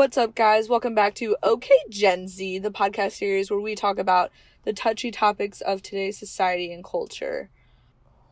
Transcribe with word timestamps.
What's 0.00 0.16
up, 0.16 0.34
guys? 0.34 0.66
Welcome 0.66 0.94
back 0.94 1.14
to 1.16 1.36
OK 1.42 1.68
Gen 1.90 2.26
Z, 2.26 2.60
the 2.60 2.70
podcast 2.70 3.12
series 3.12 3.50
where 3.50 3.60
we 3.60 3.74
talk 3.74 3.98
about 3.98 4.30
the 4.64 4.72
touchy 4.72 5.10
topics 5.10 5.60
of 5.60 5.82
today's 5.82 6.16
society 6.16 6.72
and 6.72 6.82
culture. 6.82 7.50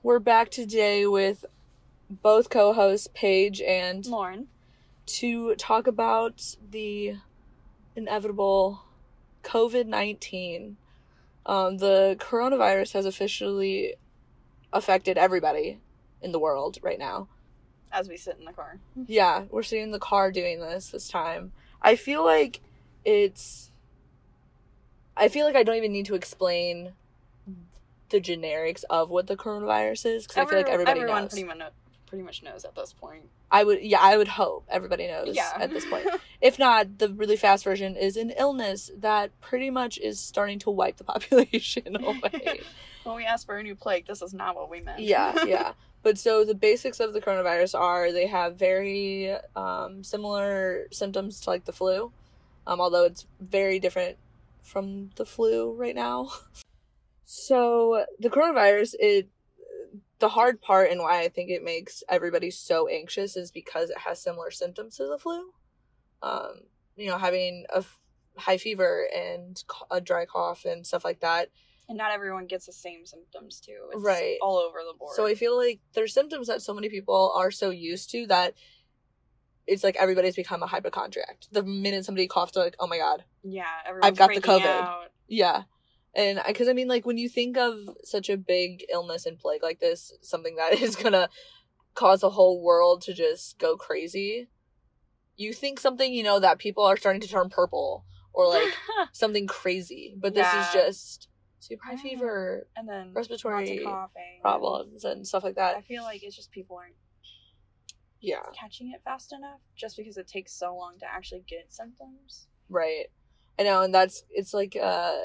We're 0.03 0.19
back 0.19 0.49
today 0.51 1.07
with 1.07 1.45
both 2.09 2.49
co 2.49 2.73
hosts, 2.73 3.11
Paige 3.13 3.61
and 3.61 4.07
Lauren. 4.07 4.49
to 5.19 5.55
talk 5.57 5.87
about 5.87 6.57
the 6.71 7.17
inevitable 7.95 8.87
COVID 9.45 9.85
19. 9.85 10.79
Um, 11.45 11.77
the 11.77 12.17
coronavirus 12.19 12.95
has 12.95 13.05
officially 13.05 13.97
affected 14.73 15.19
everybody 15.19 15.81
in 16.23 16.33
the 16.33 16.41
world 16.41 16.79
right 16.81 16.99
now. 16.99 17.29
As 17.93 18.09
we 18.09 18.17
sit 18.17 18.37
in 18.39 18.45
the 18.45 18.53
car. 18.53 18.81
Yeah, 19.07 19.45
we're 19.51 19.63
sitting 19.63 19.85
in 19.85 19.91
the 19.93 19.99
car 19.99 20.31
doing 20.31 20.61
this 20.61 20.91
this 20.91 21.09
time. 21.09 21.53
I 21.83 21.97
feel 21.97 22.25
like 22.25 22.61
it's. 23.05 23.71
I 25.17 25.29
feel 25.29 25.47
like 25.47 25.57
I 25.57 25.63
don't 25.63 25.77
even 25.77 25.93
need 25.93 26.07
to 26.07 26.15
explain 26.15 26.93
the 28.11 28.21
generics 28.21 28.85
of 28.89 29.11
what 29.11 29.27
the 29.27 29.37
coronavirus 29.37 30.07
is 30.07 30.27
because 30.27 30.47
I 30.47 30.49
feel 30.49 30.59
like 30.59 30.69
everybody 30.69 31.01
everyone 31.01 31.23
knows. 31.25 31.31
pretty 31.33 31.45
much 31.47 31.73
pretty 32.07 32.25
much 32.25 32.43
knows 32.43 32.65
at 32.65 32.75
this 32.75 32.93
point. 32.95 33.25
I 33.51 33.65
would, 33.65 33.83
yeah, 33.83 34.01
I 34.01 34.17
would 34.17 34.29
hope 34.29 34.65
everybody 34.71 35.07
knows 35.07 35.35
Yeah. 35.37 35.53
at 35.59 35.71
this 35.71 35.85
point. 35.85 36.07
If 36.41 36.59
not, 36.59 36.99
the 36.99 37.09
really 37.11 37.37
fast 37.37 37.65
version 37.65 37.97
is 37.97 38.17
an 38.17 38.31
illness 38.39 38.91
that 38.97 39.39
pretty 39.41 39.71
much 39.71 39.99
is 39.99 40.19
starting 40.21 40.59
to 40.61 40.71
wipe 40.71 40.97
the 40.99 41.05
population 41.05 41.97
away. 42.05 42.61
When 43.09 43.17
we 43.17 43.25
asked 43.25 43.47
for 43.47 43.57
a 43.57 43.63
new 43.63 43.75
plague, 43.75 44.07
this 44.07 44.23
is 44.23 44.35
not 44.35 44.55
what 44.55 44.71
we 44.71 44.81
meant. 44.81 45.01
yeah, 45.01 45.45
yeah. 45.47 45.73
But 46.03 46.19
so 46.19 46.45
the 46.45 46.55
basics 46.55 47.01
of 47.01 47.13
the 47.13 47.21
coronavirus 47.21 47.79
are 47.79 48.13
they 48.13 48.27
have 48.27 48.57
very 48.57 49.35
um, 49.57 50.05
similar 50.05 50.87
symptoms 50.93 51.41
to 51.41 51.51
like 51.51 51.65
the 51.65 51.73
flu, 51.73 52.13
um, 52.67 52.81
although 52.81 53.05
it's 53.05 53.27
very 53.41 53.79
different 53.81 54.17
from 54.63 55.11
the 55.17 55.25
flu 55.25 55.73
right 55.73 55.95
now. 55.95 56.31
So 57.31 58.07
the 58.19 58.31
coronavirus, 58.31 58.95
it 58.99 59.29
the 60.19 60.29
hard 60.31 60.61
part 60.61 60.91
and 60.91 61.01
why 61.01 61.21
I 61.21 61.29
think 61.29 61.51
it 61.51 61.63
makes 61.63 62.03
everybody 62.09 62.51
so 62.51 62.89
anxious 62.89 63.37
is 63.37 63.51
because 63.51 63.91
it 63.91 63.99
has 63.99 64.21
similar 64.21 64.51
symptoms 64.51 64.97
to 64.97 65.07
the 65.07 65.19
flu. 65.19 65.53
Um, 66.23 66.63
you 66.97 67.09
know, 67.09 67.19
having 67.19 67.67
a 67.73 67.79
f- 67.79 67.99
high 68.37 68.59
fever 68.59 69.09
and 69.15 69.63
a 69.91 70.01
dry 70.01 70.25
cough 70.25 70.65
and 70.65 70.87
stuff 70.87 71.05
like 71.05 71.21
that. 71.21 71.51
And 71.89 71.97
not 71.97 72.13
everyone 72.13 72.47
gets 72.47 72.67
the 72.67 72.73
same 72.73 73.07
symptoms 73.07 73.61
too. 73.61 73.89
It's 73.93 74.03
Right. 74.03 74.39
all 74.43 74.59
over 74.59 74.79
the 74.87 74.97
board. 74.99 75.17
So 75.17 75.27
I 75.27 75.35
feel 75.35 75.57
like 75.57 75.81
there's 75.95 76.13
symptoms 76.13 76.47
that 76.49 76.61
so 76.61 76.75
many 76.75 76.89
people 76.89 77.33
are 77.35 77.51
so 77.51 77.71
used 77.71 78.11
to 78.11 78.27
that 78.27 78.55
it's 79.67 79.85
like 79.85 79.97
everybody's 79.97 80.37
become 80.37 80.63
a 80.63 80.67
hypochondriac. 80.67 81.43
The 81.53 81.63
minute 81.63 82.05
somebody 82.05 82.27
coughs, 82.27 82.53
they're 82.53 82.65
like, 82.65 82.77
"Oh 82.81 82.87
my 82.87 82.99
god, 82.99 83.25
yeah, 83.43 83.67
I've 84.03 84.17
got 84.17 84.35
the 84.35 84.41
COVID. 84.41 84.83
out. 84.83 85.11
yeah." 85.29 85.65
And 86.15 86.41
because 86.47 86.69
I 86.69 86.73
mean, 86.73 86.89
like 86.89 87.05
when 87.07 87.19
you 87.19 87.29
think 87.29 87.57
of 87.59 87.77
such 88.03 88.31
a 88.31 88.37
big 88.37 88.85
illness 88.91 89.27
and 89.27 89.39
plague 89.39 89.63
like 89.63 89.79
this, 89.79 90.13
something 90.23 90.57
that 90.57 90.73
is 90.81 90.97
gonna 90.97 91.29
cause 91.95 92.21
the 92.23 92.31
whole 92.31 92.63
world 92.63 93.03
to 93.03 93.13
just 93.13 93.59
go 93.59 93.77
crazy, 93.77 94.49
you 95.37 95.53
think 95.53 95.79
something 95.79 96.13
you 96.13 96.23
know 96.23 96.41
that 96.41 96.59
people 96.59 96.85
are 96.85 96.97
starting 96.97 97.21
to 97.21 97.29
turn 97.29 97.51
purple 97.51 98.05
or 98.33 98.49
like 98.49 98.75
something 99.13 99.47
crazy, 99.47 100.15
but 100.17 100.35
this 100.35 100.53
is 100.55 100.73
just 100.73 101.29
super 101.61 101.85
high 101.87 101.97
fever 101.97 102.67
and 102.77 102.89
then 102.89 103.13
respiratory 103.15 103.55
lots 103.67 103.71
of 103.71 103.85
coughing. 103.85 104.41
problems 104.43 105.05
and 105.05 105.27
stuff 105.27 105.45
like 105.45 105.57
that. 105.57 105.77
I 105.77 105.83
feel 105.83 106.03
like 106.03 106.23
it's 106.23 106.37
just 106.37 106.51
people 106.51 106.77
aren't 106.77 106.95
Yeah. 108.21 108.43
catching 108.59 108.93
it 108.93 109.03
fast 109.05 109.33
enough 109.33 109.61
just 109.77 109.97
because 109.97 110.17
it 110.17 110.27
takes 110.27 110.53
so 110.53 110.75
long 110.77 110.99
to 111.01 111.07
actually 111.07 111.45
get 111.47 111.73
symptoms. 111.73 112.49
Right. 112.69 113.07
I 113.59 113.63
know, 113.65 113.83
and 113.83 113.95
that's 113.95 114.23
it's 114.31 114.55
like 114.55 114.77
uh 114.81 115.17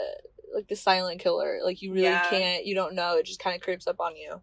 like 0.56 0.68
the 0.68 0.76
silent 0.76 1.20
killer. 1.20 1.60
Like 1.64 1.82
you 1.82 1.92
really 1.92 2.04
Yeah. 2.06 2.30
can't 2.30 2.66
you 2.66 2.76
don't 2.76 2.96
know, 2.96 3.18
it 3.18 3.26
just 3.26 3.40
kinda 3.40 3.60
creeps 3.60 3.88
up 3.88 4.00
on 4.00 4.16
you. 4.16 4.42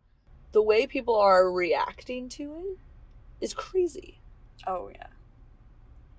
The 0.52 0.62
way 0.62 0.86
people 0.86 1.16
are 1.16 1.50
reacting 1.50 2.28
to 2.30 2.54
it 2.56 2.78
is 3.44 3.54
crazy. 3.54 4.20
Oh 4.66 4.90
yeah. 4.92 5.06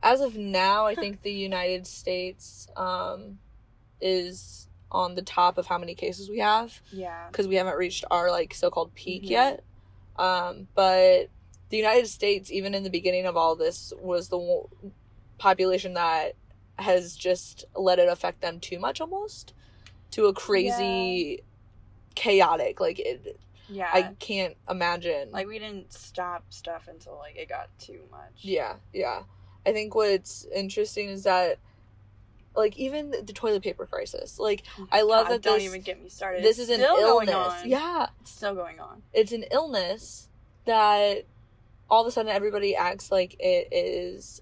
As 0.03 0.19
of 0.21 0.35
now, 0.37 0.85
I 0.85 0.95
think 1.01 1.21
the 1.21 1.33
United 1.33 1.85
States 1.87 2.67
um 2.75 3.39
is 3.99 4.67
on 4.91 5.15
the 5.15 5.21
top 5.21 5.57
of 5.57 5.67
how 5.67 5.77
many 5.77 5.95
cases 5.95 6.29
we 6.29 6.39
have 6.39 6.81
Yeah. 6.91 7.27
because 7.31 7.47
we 7.47 7.55
haven't 7.55 7.77
reached 7.77 8.03
our 8.11 8.29
like 8.29 8.53
so-called 8.53 8.93
peak 8.93 9.23
Mhm. 9.23 9.29
yet. 9.29 9.63
Um, 10.17 10.67
but 10.75 11.29
the 11.69 11.77
United 11.77 12.07
States, 12.07 12.51
even 12.51 12.75
in 12.75 12.83
the 12.83 12.89
beginning 12.89 13.25
of 13.25 13.37
all 13.37 13.55
this, 13.55 13.93
was 14.01 14.27
the 14.27 14.63
population 15.37 15.93
that 15.93 16.33
has 16.77 17.15
just 17.15 17.65
let 17.75 17.99
it 17.99 18.09
affect 18.09 18.41
them 18.41 18.59
too 18.59 18.79
much, 18.79 18.99
almost 19.01 19.53
to 20.11 20.25
a 20.25 20.33
crazy, 20.33 21.41
chaotic. 22.15 22.79
Like 22.81 22.99
it, 22.99 23.39
Yeah. 23.69 23.89
I 23.93 24.13
can't 24.19 24.57
imagine. 24.69 25.31
like 25.31 25.47
we 25.47 25.57
didn't 25.59 25.93
stop 25.93 26.43
stuff 26.49 26.87
until 26.89 27.15
like 27.17 27.37
it 27.37 27.47
got 27.47 27.69
too 27.79 28.01
much. 28.11 28.33
yeah, 28.41 28.75
yeah. 28.93 29.23
I 29.65 29.71
think 29.71 29.95
what's 29.95 30.45
interesting 30.53 31.07
is 31.09 31.23
that, 31.23 31.59
like, 32.55 32.77
even 32.77 33.11
the 33.11 33.33
toilet 33.33 33.63
paper 33.63 33.85
crisis. 33.85 34.37
Like, 34.39 34.63
Oh 34.77 34.87
I 34.91 35.01
love 35.03 35.27
God, 35.27 35.33
that 35.33 35.41
Don't 35.41 35.57
this- 35.59 35.63
even 35.65 35.81
get 35.81 36.01
me 36.01 36.09
started. 36.09 36.43
this 36.43 36.59
It's 36.59 36.69
is 36.69 36.79
an 36.79 36.81
going 36.85 37.29
illness. 37.29 37.65
Yeah, 37.65 38.07
It's 38.21 38.31
still 38.31 38.55
going 38.55 38.79
on. 38.79 39.03
it's 39.13 39.31
an 39.31 39.43
illness 39.51 40.27
that 40.65 41.23
all 41.89 42.01
of 42.01 42.07
a 42.07 42.11
sudden 42.11 42.31
everybody 42.31 42.75
acts 42.75 43.11
like 43.11 43.35
it 43.39 43.67
is 43.71 44.41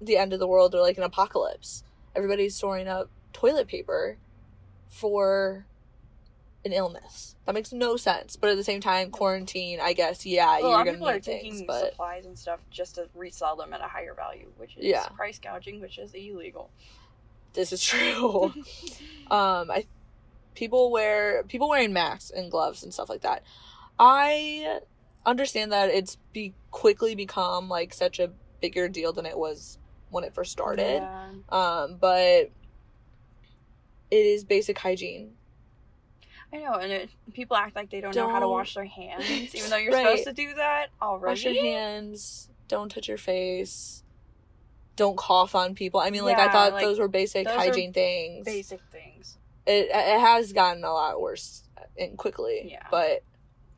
the 0.00 0.16
end 0.16 0.32
of 0.32 0.38
the 0.38 0.46
world 0.46 0.74
or 0.74 0.80
like 0.80 0.96
an 0.98 1.04
apocalypse. 1.04 1.82
Everybody's 2.14 2.54
storing 2.54 2.88
up 2.88 3.10
toilet 3.32 3.68
paper 3.68 4.18
for 4.88 5.66
an 6.64 6.72
illness. 6.72 7.36
That 7.46 7.54
makes 7.54 7.72
no 7.72 7.96
sense. 7.96 8.36
But 8.36 8.50
at 8.50 8.56
the 8.56 8.64
same 8.64 8.80
time, 8.80 9.10
quarantine, 9.10 9.78
I 9.80 9.92
guess, 9.92 10.26
yeah, 10.26 10.56
a 10.56 10.60
you're 10.60 10.68
lot 10.70 10.80
of 10.80 10.86
gonna 10.86 10.96
people 10.98 11.08
are 11.08 11.14
need 11.14 11.22
taking 11.22 11.52
things, 11.52 11.62
but 11.66 11.90
supplies 11.90 12.26
and 12.26 12.38
stuff 12.38 12.60
just 12.70 12.96
to 12.96 13.08
resell 13.14 13.56
them 13.56 13.72
at 13.72 13.80
a 13.80 13.84
higher 13.88 14.14
value, 14.14 14.50
which 14.56 14.76
is 14.76 14.84
Yeah. 14.84 15.06
price 15.08 15.38
gouging, 15.38 15.80
which 15.80 15.98
is 15.98 16.12
illegal. 16.14 16.70
This 17.54 17.72
is 17.72 17.82
true. 17.84 18.52
um, 19.30 19.70
I 19.70 19.86
people 20.54 20.90
wear 20.90 21.44
people 21.44 21.68
wearing 21.68 21.92
masks 21.92 22.30
and 22.30 22.50
gloves 22.50 22.82
and 22.82 22.92
stuff 22.92 23.08
like 23.08 23.22
that. 23.22 23.42
I 23.98 24.80
understand 25.26 25.72
that 25.72 25.90
it's 25.90 26.16
be 26.32 26.54
quickly 26.70 27.14
become 27.14 27.68
like 27.68 27.92
such 27.94 28.18
a 28.18 28.30
bigger 28.60 28.88
deal 28.88 29.12
than 29.12 29.26
it 29.26 29.38
was 29.38 29.78
when 30.10 30.24
it 30.24 30.34
first 30.34 30.52
started. 30.52 31.02
Yeah. 31.02 31.30
Um, 31.50 31.96
but 32.00 32.50
it 34.10 34.16
is 34.26 34.44
basic 34.44 34.78
hygiene. 34.78 35.32
I 36.52 36.56
know, 36.58 36.72
and 36.74 36.90
it, 36.90 37.10
people 37.34 37.56
act 37.58 37.76
like 37.76 37.90
they 37.90 38.00
don't, 38.00 38.16
know 38.16 38.30
how 38.30 38.38
to 38.38 38.48
wash 38.48 38.72
their 38.74 38.86
hands, 38.86 39.54
even 39.54 39.68
though 39.70 39.76
you're 39.76 39.92
Right. 39.92 40.18
supposed 40.18 40.24
to 40.24 40.32
do 40.32 40.54
that 40.54 40.86
already. 41.02 41.30
Wash 41.32 41.44
your 41.44 41.62
hands. 41.62 42.48
Don't 42.68 42.90
touch 42.90 43.06
your 43.06 43.18
face. 43.18 44.02
Don't 44.98 45.16
cough 45.16 45.54
on 45.54 45.74
people. 45.74 46.00
I 46.00 46.10
mean, 46.10 46.24
like 46.24 46.38
I 46.38 46.52
thought 46.52 46.72
like, 46.74 46.84
those 46.84 46.98
were 46.98 47.08
basic 47.08 47.46
those 47.46 47.56
hygiene 47.56 47.92
things. 47.94 48.44
Basic 48.44 48.80
things. 48.92 49.38
It 49.66 49.88
it 49.90 50.20
has 50.20 50.52
gotten 50.52 50.84
a 50.84 50.92
lot 50.92 51.20
worse 51.20 51.62
and 51.98 52.18
quickly. 52.18 52.68
Yeah. 52.70 52.86
But 52.90 53.22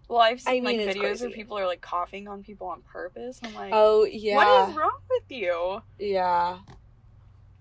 Well, 0.09 0.20
I've 0.20 0.41
I 0.47 0.53
seen 0.54 0.64
mean, 0.64 0.84
like 0.86 0.97
videos 0.97 1.20
where 1.20 1.30
people 1.30 1.56
are 1.59 1.66
like 1.66 1.80
coughing 1.80 2.26
on 2.26 2.42
people 2.42 2.66
on 2.66 2.82
purpose. 2.82 3.38
I'm 3.44 3.54
like, 3.54 3.70
oh 3.72 4.04
yeah. 4.04 4.36
what 4.36 4.69
is 4.70 4.76
wrong 4.76 4.98
with 5.10 5.30
you? 5.30 5.82
Yeah. 5.98 6.59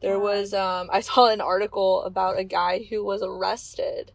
There 0.02 0.16
God. 0.16 0.24
was 0.24 0.54
um 0.54 0.90
I 0.92 1.02
saw 1.02 1.28
an 1.30 1.42
article 1.42 2.04
about 2.04 2.40
a 2.40 2.44
guy 2.44 2.86
who 2.90 3.04
was 3.04 3.22
arrested 3.22 4.12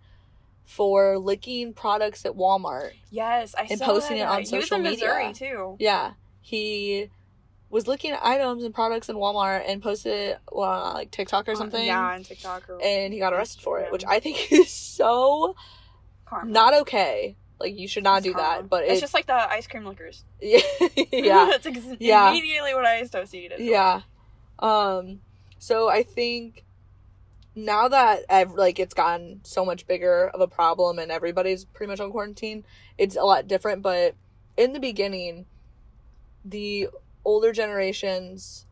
for 0.65 1.19
licking 1.19 1.75
products 1.75 2.25
at 2.25 2.33
Walmart. 2.33 2.93
Yes, 3.11 3.55
I 3.57 3.67
And 3.69 3.79
saw 3.79 3.85
posting 3.87 4.17
that 4.19 4.23
it 4.25 4.29
on 4.29 4.45
social 4.47 4.79
he 4.79 4.83
was 4.83 4.93
in 4.95 5.01
Missouri 5.01 5.27
media. 5.29 5.49
too. 5.51 5.77
Yeah. 5.79 6.13
He 6.41 7.11
was 7.71 7.87
looking 7.89 8.13
at 8.13 8.25
items 8.25 8.63
and 8.63 8.73
products 8.75 9.09
in 9.09 9.17
Walmart 9.17 9.65
and 9.67 9.83
posted 9.83 10.13
it 10.13 10.39
on 10.53 10.95
like 10.95 11.11
TikTok 11.11 11.49
or 11.49 11.53
Uh, 11.53 11.57
something. 11.57 11.85
Yeah, 11.87 12.01
on 12.01 12.23
TikTok 12.23 12.69
or 12.71 12.79
And 12.83 13.13
he 13.13 13.19
got 13.19 13.33
arrested 13.33 13.63
for 13.63 13.81
it, 13.81 13.91
which 13.91 14.05
I 14.07 14.21
think 14.21 14.53
is 14.53 14.71
so 14.71 15.57
Karma. 16.27 16.51
not 16.51 16.75
okay. 16.83 17.37
Like 17.59 17.77
you 17.79 17.89
should 17.89 18.05
not 18.05 18.19
It's 18.19 18.27
do 18.27 18.33
karma. 18.33 18.63
that. 18.63 18.69
But 18.69 18.85
it's 18.85 18.99
it, 18.99 19.01
just 19.01 19.15
like 19.15 19.27
the 19.27 19.35
ice 19.35 19.67
cream 19.67 19.85
lickers. 19.87 20.25
yeah, 20.41 20.59
yeah. 21.13 21.47
That's 21.51 21.67
ex- 21.67 21.81
Yeah. 21.99 22.29
immediately 22.31 22.75
what 22.75 22.85
I 22.85 22.97
associated. 22.97 23.59
with. 23.59 23.69
Yeah. 23.69 24.03
Um 24.59 25.21
so 25.59 25.89
I 25.89 26.03
think 26.03 26.65
now 27.57 27.87
that 27.89 28.25
I've, 28.29 28.53
like 28.55 28.79
it's 28.81 28.95
gotten 28.95 29.41
so 29.45 29.65
much 29.65 29.87
bigger 29.87 30.29
of 30.35 30.41
a 30.41 30.49
problem 30.49 30.99
and 30.99 31.11
everybody's 31.13 31.65
pretty 31.65 31.89
much 31.91 32.01
on 32.01 32.11
quarantine, 32.11 32.65
it's 32.99 33.17
a 33.17 33.23
lot 33.23 33.47
different, 33.49 33.81
but 33.83 34.15
in 34.57 34.73
the 34.73 34.81
beginning 34.81 35.47
the 36.45 36.89
older 37.25 37.53
generations 37.53 38.67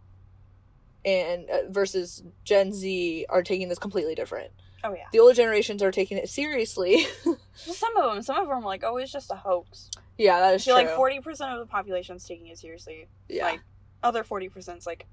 and 1.05 1.49
uh, 1.51 1.71
versus 1.71 2.23
Gen 2.45 2.73
Z 2.73 3.27
are 3.29 3.43
taking 3.43 3.69
this 3.69 3.79
completely 3.79 4.15
different. 4.15 4.51
Oh 4.85 4.93
yeah. 4.95 5.05
The 5.13 5.21
older 5.21 5.35
generations 5.35 5.83
are 5.83 5.93
taking 5.93 6.19
it 6.19 6.29
seriously. 6.29 7.07
Well, 7.67 7.75
some 7.75 7.95
of 7.99 8.15
them, 8.15 8.23
some 8.23 8.37
of 8.39 8.49
them 8.49 8.59
are 8.59 8.63
like, 8.63 8.83
oh, 8.83 8.97
it's 8.97 9.13
just 9.13 9.31
a 9.31 9.35
hoax. 9.35 9.91
yeah, 10.17 10.41
that 10.41 10.55
I 10.55 10.59
feel 10.59 10.75
true. 10.79 10.87
like 10.87 10.97
forty 10.97 11.21
percent 11.21 11.53
of 11.53 11.61
the 11.61 11.67
population's 11.67 12.27
taking 12.27 12.47
it 12.47 12.59
seriously. 12.59 13.09
yeah. 13.29 13.45
Like 13.45 13.61
other 14.03 14.25
forty 14.25 14.49
percent's 14.49 14.87
like, 14.87 15.07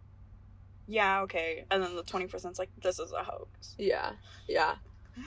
yeah, 0.88 1.21
okay. 1.24 1.65
And 1.69 1.83
then 1.83 1.95
the 1.97 2.03
20% 2.03 2.51
is 2.51 2.57
like, 2.57 2.69
this 2.81 2.97
is 2.97 3.12
a 3.12 3.24
hoax. 3.24 3.75
Yeah, 3.77 4.13
yeah. 4.47 4.75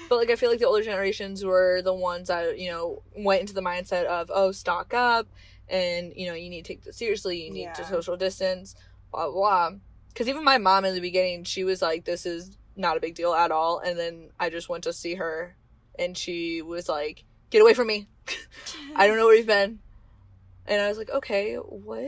But 0.08 0.16
like 0.16 0.30
I 0.30 0.36
feel 0.36 0.50
like 0.50 0.58
the 0.58 0.66
older 0.66 0.82
generations 0.82 1.44
were 1.44 1.82
the 1.82 1.92
ones 1.92 2.28
that 2.28 2.58
you 2.58 2.70
know 2.70 3.02
went 3.14 3.42
into 3.42 3.52
the 3.52 3.60
mindset 3.60 4.04
of 4.06 4.30
oh 4.34 4.50
stock 4.52 4.94
up 4.94 5.26
and 5.72 6.12
you 6.14 6.26
know 6.28 6.34
you 6.34 6.48
need 6.50 6.64
to 6.64 6.72
take 6.72 6.84
this 6.84 6.98
seriously 6.98 7.42
you 7.44 7.50
need 7.52 7.74
to 7.74 7.84
social 7.84 8.16
distance 8.16 8.76
blah 9.10 9.28
blah. 9.30 9.70
Because 10.08 10.28
even 10.28 10.44
my 10.44 10.58
mom 10.58 10.84
in 10.84 10.94
the 10.94 11.00
beginning 11.00 11.42
she 11.44 11.64
was 11.64 11.82
like 11.82 12.04
this 12.04 12.24
is 12.26 12.56
not 12.76 12.96
a 12.96 13.00
big 13.00 13.14
deal 13.14 13.34
at 13.34 13.50
all 13.50 13.80
and 13.80 13.98
then 13.98 14.30
I 14.38 14.48
just 14.50 14.68
went 14.68 14.84
to 14.84 14.92
see 14.92 15.14
her 15.16 15.56
and 15.98 16.16
she 16.16 16.62
was 16.62 16.88
like 16.88 17.24
get 17.50 17.60
away 17.62 17.74
from 17.74 17.86
me 17.88 18.08
I 18.96 19.06
don't 19.06 19.16
know 19.16 19.26
where 19.26 19.34
you've 19.36 19.46
been 19.46 19.80
and 20.66 20.80
I 20.80 20.88
was 20.88 20.98
like 20.98 21.10
okay 21.10 21.56
what 21.56 22.02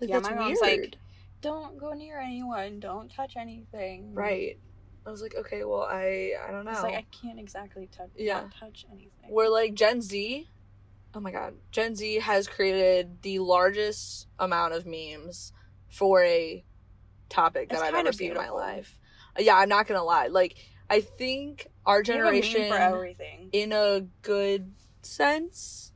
like 0.00 0.08
Yeah, 0.10 0.16
that's 0.20 0.28
my 0.28 0.34
weird 0.34 0.44
mom's 0.46 0.60
like, 0.60 0.96
Don't 1.40 1.78
go 1.78 1.92
near 1.92 2.18
anyone. 2.20 2.80
Don't 2.80 3.10
touch 3.10 3.34
anything. 3.36 4.14
right 4.14 4.58
I 5.06 5.10
was 5.10 5.20
like 5.22 5.34
okay 5.34 5.64
well 5.64 5.82
I 5.90 6.32
I 6.46 6.52
don't 6.52 6.64
know 6.64 6.70
It's 6.72 6.82
like, 6.82 6.94
I 6.94 7.06
can't 7.22 7.38
exactly 7.40 7.88
touch, 7.90 8.10
Yeah. 8.16 8.44
touch 8.58 8.84
anything. 8.90 9.30
We're 9.30 9.48
like 9.48 9.74
Gen 9.74 10.00
Z, 10.00 10.48
oh 11.14 11.20
my 11.20 11.30
god, 11.30 11.54
Gen 11.70 11.94
Z 11.94 12.16
has 12.20 12.48
created 12.48 13.22
the 13.22 13.38
largest 13.40 14.26
amount 14.38 14.74
of 14.74 14.86
memes 14.86 15.52
for 15.88 16.22
a 16.24 16.64
topic 17.28 17.68
that 17.68 17.74
It's 17.76 17.82
I've 17.82 17.94
ever 17.94 18.12
seen 18.12 18.30
in 18.30 18.36
my 18.36 18.50
life. 18.50 18.98
Yeah, 19.38 19.56
I'm 19.56 19.68
not 19.68 19.86
gonna 19.86 20.04
lie. 20.04 20.26
Like, 20.28 20.56
I 20.90 21.00
think 21.00 21.68
our 21.86 22.02
You 22.02 22.12
have 22.14 22.20
a 22.20 22.30
meme 22.32 22.42
generation, 22.42 22.68
for 22.68 22.76
everything. 22.78 23.48
in 23.52 23.72
a 23.72 24.06
good 24.22 24.72
sense, 25.02 25.92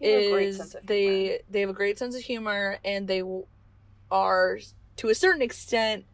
You 0.00 0.10
have 0.12 0.26
a 0.26 0.30
great 0.30 0.48
is 0.48 0.56
sense 0.58 0.74
of 0.74 0.86
they 0.86 1.02
humor. 1.24 1.38
they 1.50 1.60
have 1.60 1.70
a 1.70 1.74
great 1.74 1.98
sense 1.98 2.14
of 2.16 2.22
humor 2.22 2.78
and 2.84 3.06
they 3.08 3.22
are 4.10 4.58
to 4.96 5.08
a 5.08 5.14
certain 5.14 5.42
extent. 5.42 6.04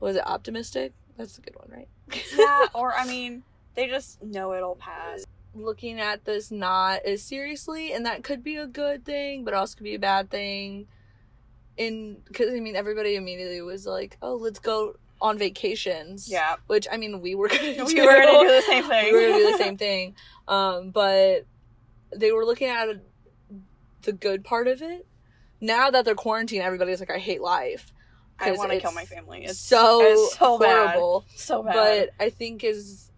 Was 0.00 0.16
it 0.16 0.26
optimistic? 0.26 0.92
That's 1.18 1.36
a 1.36 1.42
good 1.42 1.56
one, 1.56 1.68
right? 1.70 1.88
yeah, 2.34 2.66
or 2.74 2.94
I 2.94 3.04
mean, 3.06 3.42
they 3.74 3.86
just 3.88 4.22
know 4.22 4.54
it'll 4.54 4.76
pass. 4.76 5.24
Looking 5.54 5.98
at 6.00 6.24
this 6.24 6.50
not 6.50 7.04
as 7.04 7.22
seriously 7.22 7.92
and 7.92 8.06
that 8.06 8.22
could 8.22 8.42
be 8.42 8.56
a 8.56 8.66
good 8.66 9.04
thing 9.04 9.44
but 9.44 9.52
also 9.54 9.76
could 9.76 9.84
be 9.84 9.94
a 9.94 9.98
bad 9.98 10.30
thing 10.30 10.86
in 11.76 12.16
because 12.26 12.52
i 12.54 12.60
mean 12.60 12.76
everybody 12.76 13.16
immediately 13.16 13.60
was 13.60 13.86
like 13.86 14.16
oh 14.22 14.36
let's 14.36 14.58
go 14.60 14.94
on 15.20 15.36
vacations 15.38 16.30
Yeah, 16.30 16.56
which 16.66 16.86
i 16.90 16.96
mean 16.96 17.20
we 17.20 17.34
were 17.34 17.48
gonna 17.48 17.84
we 17.84 17.94
do. 17.94 18.04
were 18.06 18.12
gonna 18.22 18.40
do 18.48 18.54
the 18.54 18.62
same 18.62 18.84
thing. 18.84 19.06
we 19.06 19.12
were 19.12 19.28
gonna 19.28 19.38
do 19.44 19.52
the 19.52 19.58
same 19.64 19.76
thing 19.76 20.14
um 20.48 20.90
but 20.90 21.44
they 22.14 22.32
were 22.32 22.44
looking 22.44 22.68
at 22.68 22.88
the 24.02 24.12
good 24.12 24.44
part 24.44 24.66
of 24.68 24.82
it 24.82 25.06
now 25.60 25.90
that 25.90 26.04
they're 26.04 26.14
quarantined 26.14 26.62
everybody's 26.62 27.00
like 27.00 27.10
i 27.10 27.18
hate 27.18 27.40
life 27.42 27.92
I 28.42 28.52
want 28.52 28.70
to 28.72 28.80
kill 28.80 28.92
my 28.92 29.04
family. 29.04 29.44
It's 29.44 29.58
so, 29.58 30.00
it's 30.02 30.38
so 30.38 30.58
bad. 30.58 30.92
horrible 30.92 31.26
so 31.36 31.62
bad. 31.62 31.74
but 31.74 32.24
I 32.24 32.30
think 32.30 32.64
as 32.64 33.09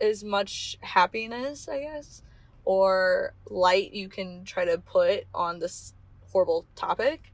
as 0.00 0.22
much 0.24 0.76
happiness, 0.80 1.68
I 1.68 1.80
guess, 1.80 2.22
or 2.64 3.34
light 3.48 3.92
you 3.92 4.08
can 4.08 4.44
try 4.44 4.64
to 4.66 4.78
put 4.78 5.24
on 5.34 5.58
this 5.58 5.94
horrible 6.32 6.66
topic, 6.74 7.32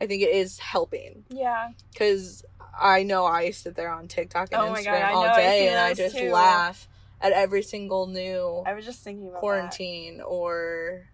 I 0.00 0.06
think 0.06 0.22
it 0.22 0.30
is 0.30 0.58
helping. 0.58 1.24
yeah, 1.28 1.68
Because 1.92 2.44
I 2.80 3.02
know 3.02 3.26
I 3.26 3.50
sit 3.50 3.74
there 3.76 3.90
on 3.92 4.08
TikTok 4.08 4.48
and 4.52 4.62
Oh 4.62 4.72
Instagram 4.74 5.00
God, 5.00 5.12
all 5.12 5.22
I 5.24 5.36
day 5.36 5.60
see 5.60 5.68
and 5.68 5.78
I 5.78 5.94
just 5.94 6.16
too. 6.16 6.32
laugh 6.32 6.88
at 7.20 7.32
every 7.32 7.62
single 7.62 8.06
new 8.06 8.62
I 8.66 8.72
was 8.74 8.84
just 8.86 9.00
thinking 9.04 9.28
about 9.28 9.40
quarantine 9.40 10.20
or. 10.20 11.06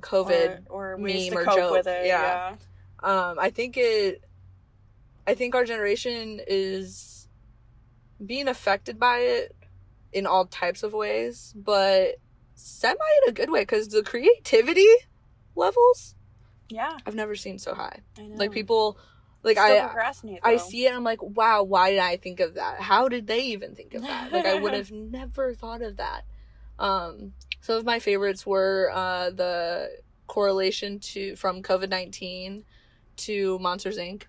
COVID. 0.00 0.64
or, 0.68 0.94
or 0.94 0.98
meme 0.98 1.32
or 1.36 1.44
joke, 1.44 1.72
with 1.72 1.86
it. 1.86 2.06
yeah. 2.06 2.54
Yeah. 3.02 3.28
Um, 3.30 3.38
I 3.38 3.50
think 3.50 3.76
it. 3.76 4.22
I 5.26 5.34
think 5.34 5.54
our 5.54 5.64
generation 5.64 6.40
is 6.46 7.28
being 8.24 8.46
affected 8.48 8.98
by 8.98 9.18
it 9.18 9.54
in 10.16 10.26
all 10.26 10.46
types 10.46 10.82
of 10.82 10.92
ways, 10.92 11.52
but 11.56 12.16
semi 12.54 12.94
in 13.22 13.30
a 13.30 13.32
good 13.32 13.50
way 13.50 13.60
because 13.60 13.88
the 13.88 14.02
creativity 14.02 14.88
levels 15.54 16.16
yeah, 16.68 16.96
I've 17.06 17.14
never 17.14 17.36
seen 17.36 17.58
so 17.58 17.74
high. 17.74 18.00
I 18.18 18.22
know. 18.22 18.36
Like 18.36 18.52
people, 18.52 18.98
like 19.42 19.56
Still 19.56 19.66
I. 19.66 19.76
I 20.42 20.56
see 20.56 20.86
it. 20.86 20.94
I'm 20.94 21.04
like, 21.04 21.22
wow. 21.22 21.62
Why 21.62 21.90
did 21.90 22.00
I 22.00 22.16
think 22.16 22.40
of 22.40 22.54
that? 22.54 22.80
How 22.80 23.08
did 23.08 23.26
they 23.26 23.40
even 23.46 23.74
think 23.74 23.94
of 23.94 24.02
that? 24.02 24.32
Like, 24.32 24.46
I 24.46 24.60
would 24.60 24.72
have 24.74 24.90
never 24.90 25.54
thought 25.54 25.82
of 25.82 25.98
that. 25.98 26.24
Um, 26.78 27.32
some 27.60 27.76
of 27.76 27.84
my 27.84 27.98
favorites 27.98 28.44
were 28.44 28.90
uh, 28.92 29.30
the 29.30 29.90
correlation 30.26 30.98
to 30.98 31.36
from 31.36 31.62
COVID 31.62 31.88
nineteen 31.88 32.64
to 33.18 33.58
Monsters 33.60 33.98
Inc. 33.98 34.24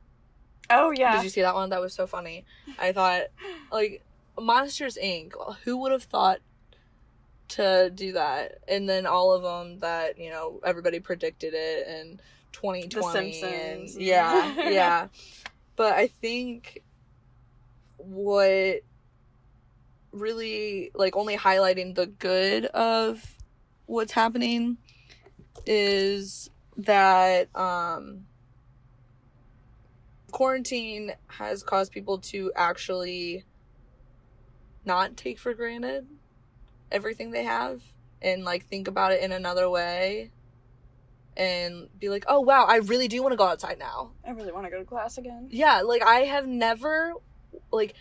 Oh 0.70 0.92
yeah. 0.92 1.16
Did 1.16 1.24
you 1.24 1.30
see 1.30 1.42
that 1.42 1.56
one? 1.56 1.70
That 1.72 1.82
was 1.82 1.94
so 1.94 2.06
funny. 2.08 2.46
I 2.78 2.92
thought, 2.92 3.24
like, 3.72 4.04
Monsters 4.40 4.98
Inc. 5.02 5.34
Who 5.64 5.78
would 5.78 5.92
have 5.92 6.04
thought 6.04 6.40
to 7.50 7.92
do 7.94 8.14
that? 8.14 8.60
And 8.68 8.88
then 8.88 9.06
all 9.06 9.34
of 9.34 9.44
them 9.44 9.80
that 9.80 10.18
you 10.18 10.30
know 10.30 10.60
everybody 10.66 11.00
predicted 11.00 11.54
it 11.56 11.88
and 11.88 12.22
2020 12.52 13.44
and 13.44 13.90
yeah, 13.90 14.54
yeah. 14.70 15.08
But 15.76 15.94
I 15.94 16.08
think 16.08 16.84
what 17.98 18.82
really 20.12 20.92
like 20.96 21.16
only 21.16 21.38
highlighting 21.38 21.96
the 21.96 22.08
good 22.08 22.66
of 22.68 23.38
what's 23.86 24.12
happening 24.12 24.78
is 25.66 26.50
that 26.78 27.56
um 27.56 28.26
quarantine 30.32 31.12
has 31.28 31.64
caused 31.64 31.92
people 31.92 32.18
to 32.20 32.52
actually 32.56 33.44
not 34.88 35.16
take 35.18 35.38
for 35.38 35.54
granted 35.54 36.08
everything 36.92 37.32
they 37.32 37.44
have 37.44 37.82
and 38.22 38.44
like 38.44 38.66
think 38.66 38.88
about 38.88 39.12
it 39.12 39.22
in 39.22 39.32
another 39.32 39.70
way 39.70 40.32
and 41.36 41.88
be 42.00 42.10
like, 42.10 42.26
"Oh 42.28 42.40
wow, 42.40 42.66
I 42.66 42.78
really 42.78 43.08
do 43.08 43.22
want 43.22 43.34
to 43.34 43.38
go 43.38 43.46
outside 43.46 43.78
now." 43.78 44.12
I 44.26 44.32
really 44.32 44.52
want 44.52 44.66
to 44.66 44.72
go 44.72 44.80
to 44.80 44.86
class 44.86 45.18
again. 45.18 45.48
Yeah, 45.52 45.82
like 45.82 46.02
I 46.02 46.22
have 46.22 46.48
never 46.48 47.14
like 47.72 47.94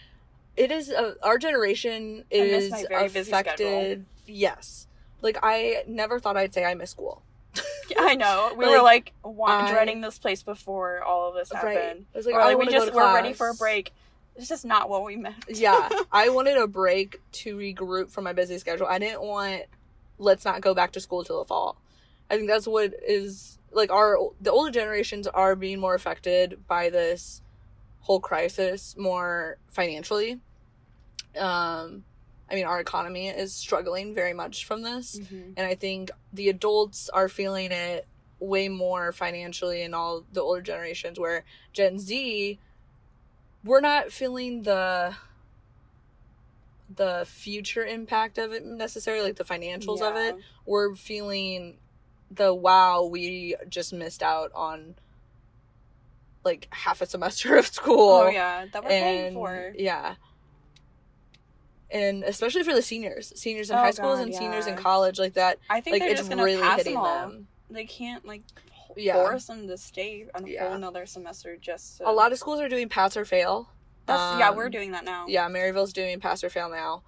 it 0.56 0.70
is 0.70 0.88
a, 0.90 1.16
our 1.22 1.36
generation 1.36 2.24
is 2.30 2.70
my 2.70 2.84
very 2.88 3.08
busy 3.08 3.30
affected. 3.30 4.06
Yes. 4.26 4.86
Like 5.20 5.38
I 5.42 5.82
never 5.86 6.18
thought 6.18 6.36
I'd 6.36 6.54
say 6.54 6.64
I 6.64 6.74
miss 6.74 6.90
school. 6.90 7.22
I 7.98 8.14
know. 8.16 8.52
We 8.56 8.64
Like, 8.66 8.74
were 8.76 8.82
like 8.82 9.12
want, 9.22 9.64
I- 9.64 9.70
dreading 9.70 10.00
this 10.00 10.18
place 10.18 10.42
before 10.42 11.02
all 11.02 11.28
of 11.28 11.34
this 11.34 11.50
Right. 11.52 11.76
happened. 11.76 12.06
I 12.14 12.18
was 12.18 12.26
like, 12.26 12.34
or 12.34 12.38
like 12.38 12.46
oh, 12.46 12.48
we 12.50 12.54
wanna 12.56 12.70
go 12.70 12.78
just 12.78 12.94
were 12.94 13.12
ready 13.14 13.32
for 13.34 13.48
a 13.50 13.54
break. 13.54 13.92
It's 14.36 14.48
just 14.48 14.64
not 14.64 14.88
what 14.88 15.04
we 15.04 15.16
meant. 15.16 15.44
yeah, 15.48 15.88
I 16.12 16.28
wanted 16.28 16.56
a 16.56 16.66
break 16.66 17.20
to 17.32 17.56
regroup 17.56 18.10
from 18.10 18.24
my 18.24 18.32
busy 18.32 18.58
schedule. 18.58 18.86
I 18.86 18.98
didn't 18.98 19.22
want 19.22 19.62
let's 20.18 20.44
not 20.44 20.60
go 20.62 20.74
back 20.74 20.92
to 20.92 21.00
school 21.00 21.24
till 21.24 21.38
the 21.40 21.44
fall. 21.44 21.80
I 22.30 22.36
think 22.36 22.48
that's 22.48 22.66
what 22.66 22.92
is 23.06 23.58
like 23.72 23.90
our 23.92 24.16
the 24.40 24.50
older 24.52 24.70
generations 24.70 25.26
are 25.26 25.54
being 25.56 25.78
more 25.80 25.94
affected 25.94 26.66
by 26.66 26.90
this 26.90 27.42
whole 28.00 28.20
crisis 28.20 28.96
more 28.96 29.58
financially. 29.68 30.40
Um 31.38 32.04
I 32.50 32.54
mean 32.54 32.64
our 32.64 32.80
economy 32.80 33.28
is 33.28 33.52
struggling 33.52 34.14
very 34.14 34.32
much 34.32 34.64
from 34.64 34.82
this 34.82 35.18
Mhm. 35.18 35.54
and 35.56 35.66
I 35.66 35.74
think 35.74 36.10
the 36.32 36.48
adults 36.48 37.08
are 37.08 37.28
feeling 37.28 37.72
it 37.72 38.06
way 38.38 38.68
more 38.68 39.12
financially 39.12 39.82
in 39.82 39.94
all 39.94 40.24
the 40.32 40.40
older 40.42 40.60
generations 40.62 41.18
where 41.18 41.44
Gen 41.72 41.98
Z 41.98 42.58
we're 43.66 43.80
not 43.80 44.12
feeling 44.12 44.62
the 44.62 45.14
the 46.94 47.24
future 47.26 47.84
impact 47.84 48.38
of 48.38 48.52
it 48.52 48.64
necessarily 48.64 49.24
like 49.24 49.36
the 49.36 49.44
financials 49.44 50.00
of 50.00 50.16
it. 50.16 50.36
We're 50.64 50.94
feeling 50.94 51.78
the 52.30 52.54
wow 52.54 53.04
we 53.04 53.56
just 53.68 53.92
missed 53.92 54.22
out 54.22 54.50
on 54.54 54.94
like 56.44 56.68
half 56.70 57.00
a 57.02 57.06
semester 57.06 57.56
of 57.58 57.66
school. 57.66 58.10
Oh 58.10 58.28
yeah, 58.28 58.66
that 58.72 58.82
we're 58.84 58.88
paying 58.90 59.34
for. 59.34 59.72
yeah. 59.76 60.14
And 61.90 62.24
especially 62.24 62.62
for 62.64 62.74
the 62.74 62.82
seniors 62.82 63.32
seniors 63.36 63.70
in 63.70 63.76
Oh, 63.76 63.80
high 63.80 63.90
schools 63.92 64.18
God, 64.18 64.26
and 64.26 64.34
seniors 64.34 64.66
in 64.66 64.76
college 64.76 65.18
like 65.18 65.34
that 65.34 65.58
I 65.70 65.80
think 65.80 66.00
like 66.00 66.10
it's 66.10 66.20
just 66.20 66.32
really 66.32 66.56
hitting 66.56 66.94
them. 66.94 67.46
They 67.70 67.84
can't 67.84 68.24
like 68.26 68.42
Yeah. 68.96 69.14
force 69.14 69.46
them 69.46 69.66
to 69.68 69.76
stay 69.76 70.26
on 70.34 70.46
Yeah. 70.46 70.64
whole 70.64 70.74
another 70.74 71.06
semester 71.06 71.56
just. 71.56 71.98
To... 71.98 72.08
a 72.08 72.12
lot 72.12 72.32
of 72.32 72.38
schools 72.38 72.60
are 72.60 72.68
doing 72.68 72.88
pass 72.88 73.16
or 73.16 73.24
fail 73.24 73.70
That's, 74.06 74.38
yeah, 74.40 74.48
um, 74.50 74.56
we're 74.56 74.68
doing 74.70 74.92
that 74.92 75.04
now. 75.04 75.26
yeah 75.28 75.46
maryville's 75.48 75.92
doing 75.92 76.18
pass 76.20 76.42
or 76.42 76.50
fail 76.50 76.70
now 76.70 77.02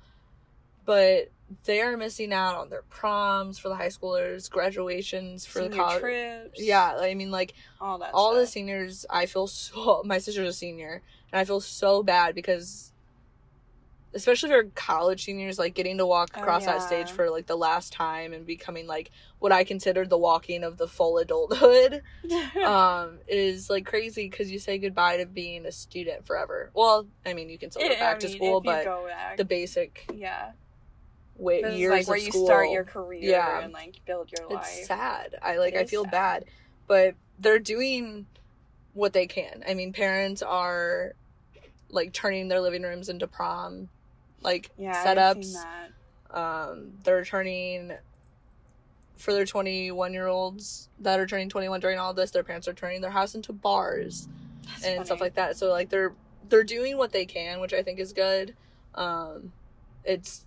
but 0.85 1.31
they 1.65 1.81
are 1.81 1.97
missing 1.97 2.33
out 2.33 2.57
on 2.57 2.69
their 2.71 2.83
proms 2.83 3.59
for 3.59 3.69
the 3.69 3.75
high 3.75 3.89
schoolers 3.89 4.51
graduations 4.51 5.47
for 5.47 5.67
the 5.69 5.75
college 5.75 6.01
trips. 6.01 6.61
yeah 6.63 6.97
i 7.01 7.15
mean 7.15 7.31
like 7.31 7.55
all 7.81 7.99
that. 7.99 8.11
all 8.13 8.35
the 8.35 8.47
seniors 8.47 9.07
i 9.11 9.27
feel 9.27 9.47
so 9.47 10.03
my 10.07 10.19
sister's 10.19 10.49
a 10.49 10.53
senior 10.53 11.03
and 11.33 11.41
i 11.41 11.45
feel 11.45 11.61
so 11.61 12.03
bad 12.03 12.35
because 12.35 12.93
especially 14.15 14.51
for 14.51 14.65
college 14.75 15.25
seniors, 15.25 15.59
like 15.59 15.75
getting 15.75 15.99
to 15.99 16.07
walk 16.07 16.31
Oh, 16.37 16.41
across 16.41 16.65
that 16.67 16.83
stage 16.83 17.11
for 17.13 17.31
like 17.31 17.47
the 17.47 17.57
last 17.57 17.93
time 17.93 18.33
and 18.33 18.47
becoming 18.47 18.87
like 18.87 19.11
what 19.39 19.53
I 19.53 19.65
consider 19.65 20.07
the 20.07 20.19
walking 20.19 20.65
of 20.65 20.77
the 20.79 20.89
full 20.89 21.19
adulthood 21.19 22.03
um, 22.65 23.19
is 23.29 23.69
like 23.69 23.87
crazy 23.87 24.29
because 24.29 24.51
you 24.51 24.59
say 24.59 24.79
goodbye 24.79 25.19
to 25.19 25.27
being 25.27 25.67
a 25.67 25.73
student 25.73 26.27
forever. 26.27 26.71
Well, 26.75 27.07
I 27.27 27.35
mean, 27.35 27.51
you 27.51 27.59
can 27.59 27.71
still 27.71 27.83
go 27.83 27.89
Yeah, 27.91 28.01
back 28.01 28.17
I 28.17 28.21
to 28.21 28.29
mean, 28.29 28.37
school, 28.37 28.61
but 28.61 28.85
back, 28.85 29.37
the 29.37 29.45
basic 29.45 30.07
yeah, 30.15 30.53
wait, 31.37 31.63
this 31.63 31.75
years 31.75 31.91
like 31.91 32.09
where 32.09 32.17
you 32.17 32.31
school, 32.33 32.47
start 32.47 32.71
your 32.71 32.85
career 32.85 33.31
Yeah. 33.31 33.61
and 33.61 33.73
like 33.73 34.01
build 34.07 34.33
your 34.33 34.49
life. 34.49 34.67
it's 34.69 34.87
sad. 34.87 35.37
I 35.43 35.59
like. 35.59 35.77
I 35.77 35.85
feel 35.85 36.05
sad. 36.05 36.11
bad, 36.13 36.45
but 36.87 37.15
they're 37.39 37.59
doing 37.59 38.27
what 38.95 39.13
they 39.13 39.27
can. 39.27 39.63
I 39.69 39.75
mean, 39.75 39.93
parents 39.93 40.43
are 40.43 41.13
like 41.91 42.13
turning 42.13 42.49
their 42.49 42.61
living 42.61 42.83
rooms 42.83 43.09
into 43.09 43.27
prom, 43.27 43.89
like 44.43 44.71
Yeah, 44.79 45.05
setups. 45.05 45.55
Um, 46.31 46.93
they're 47.05 47.25
turning 47.25 47.93
for 49.17 49.33
their 49.33 49.45
21 49.45 50.13
year 50.13 50.27
olds 50.27 50.89
that 51.01 51.19
are 51.19 51.27
turning 51.27 51.49
21 51.49 51.81
during 51.81 51.99
all 51.99 52.15
this. 52.15 52.31
Their 52.31 52.45
parents 52.45 52.69
are 52.69 52.75
turning 52.75 53.01
their 53.01 53.11
house 53.11 53.35
into 53.35 53.53
bars 53.53 54.29
That's 54.67 54.85
and 54.85 55.07
stuff 55.07 55.21
like 55.21 55.35
that. 55.35 55.57
So 55.57 55.71
like 55.71 55.89
they're 55.89 56.15
they're 56.49 56.65
doing 56.65 56.97
what 56.97 57.13
they 57.13 57.27
can, 57.27 57.61
which 57.61 57.75
I 57.75 57.83
think 57.83 57.99
is 57.99 58.13
good. 58.13 58.55
Um, 58.95 59.53
it's 60.05 60.45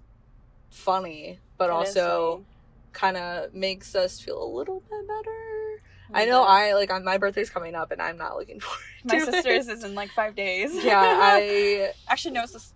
funny, 0.70 1.40
but 1.58 1.66
It 1.66 1.74
also 1.74 2.46
kind 2.94 3.18
of 3.18 3.54
makes 3.54 3.96
us 3.96 4.20
feel 4.20 4.44
a 4.44 4.46
little 4.46 4.82
bit 4.90 5.08
better. 5.08 5.82
I 6.14 6.26
know 6.26 6.44
I 6.44 6.74
like 6.74 6.92
I'm, 6.92 7.04
my 7.04 7.18
birthday's 7.18 7.50
coming 7.50 7.76
up 7.76 7.92
and 7.92 8.02
I'm 8.02 8.18
not 8.18 8.36
looking 8.38 8.60
forward 8.62 8.80
my 9.06 9.20
sister's 9.20 9.68
it. 9.68 9.78
is 9.78 9.84
in 9.84 9.96
like 9.96 10.12
five 10.12 10.36
days. 10.36 10.72
Yeah, 10.84 11.00
I 11.02 11.94
actually 12.08 12.34
no, 12.34 12.44
it's 12.44 12.54
this. 12.54 12.74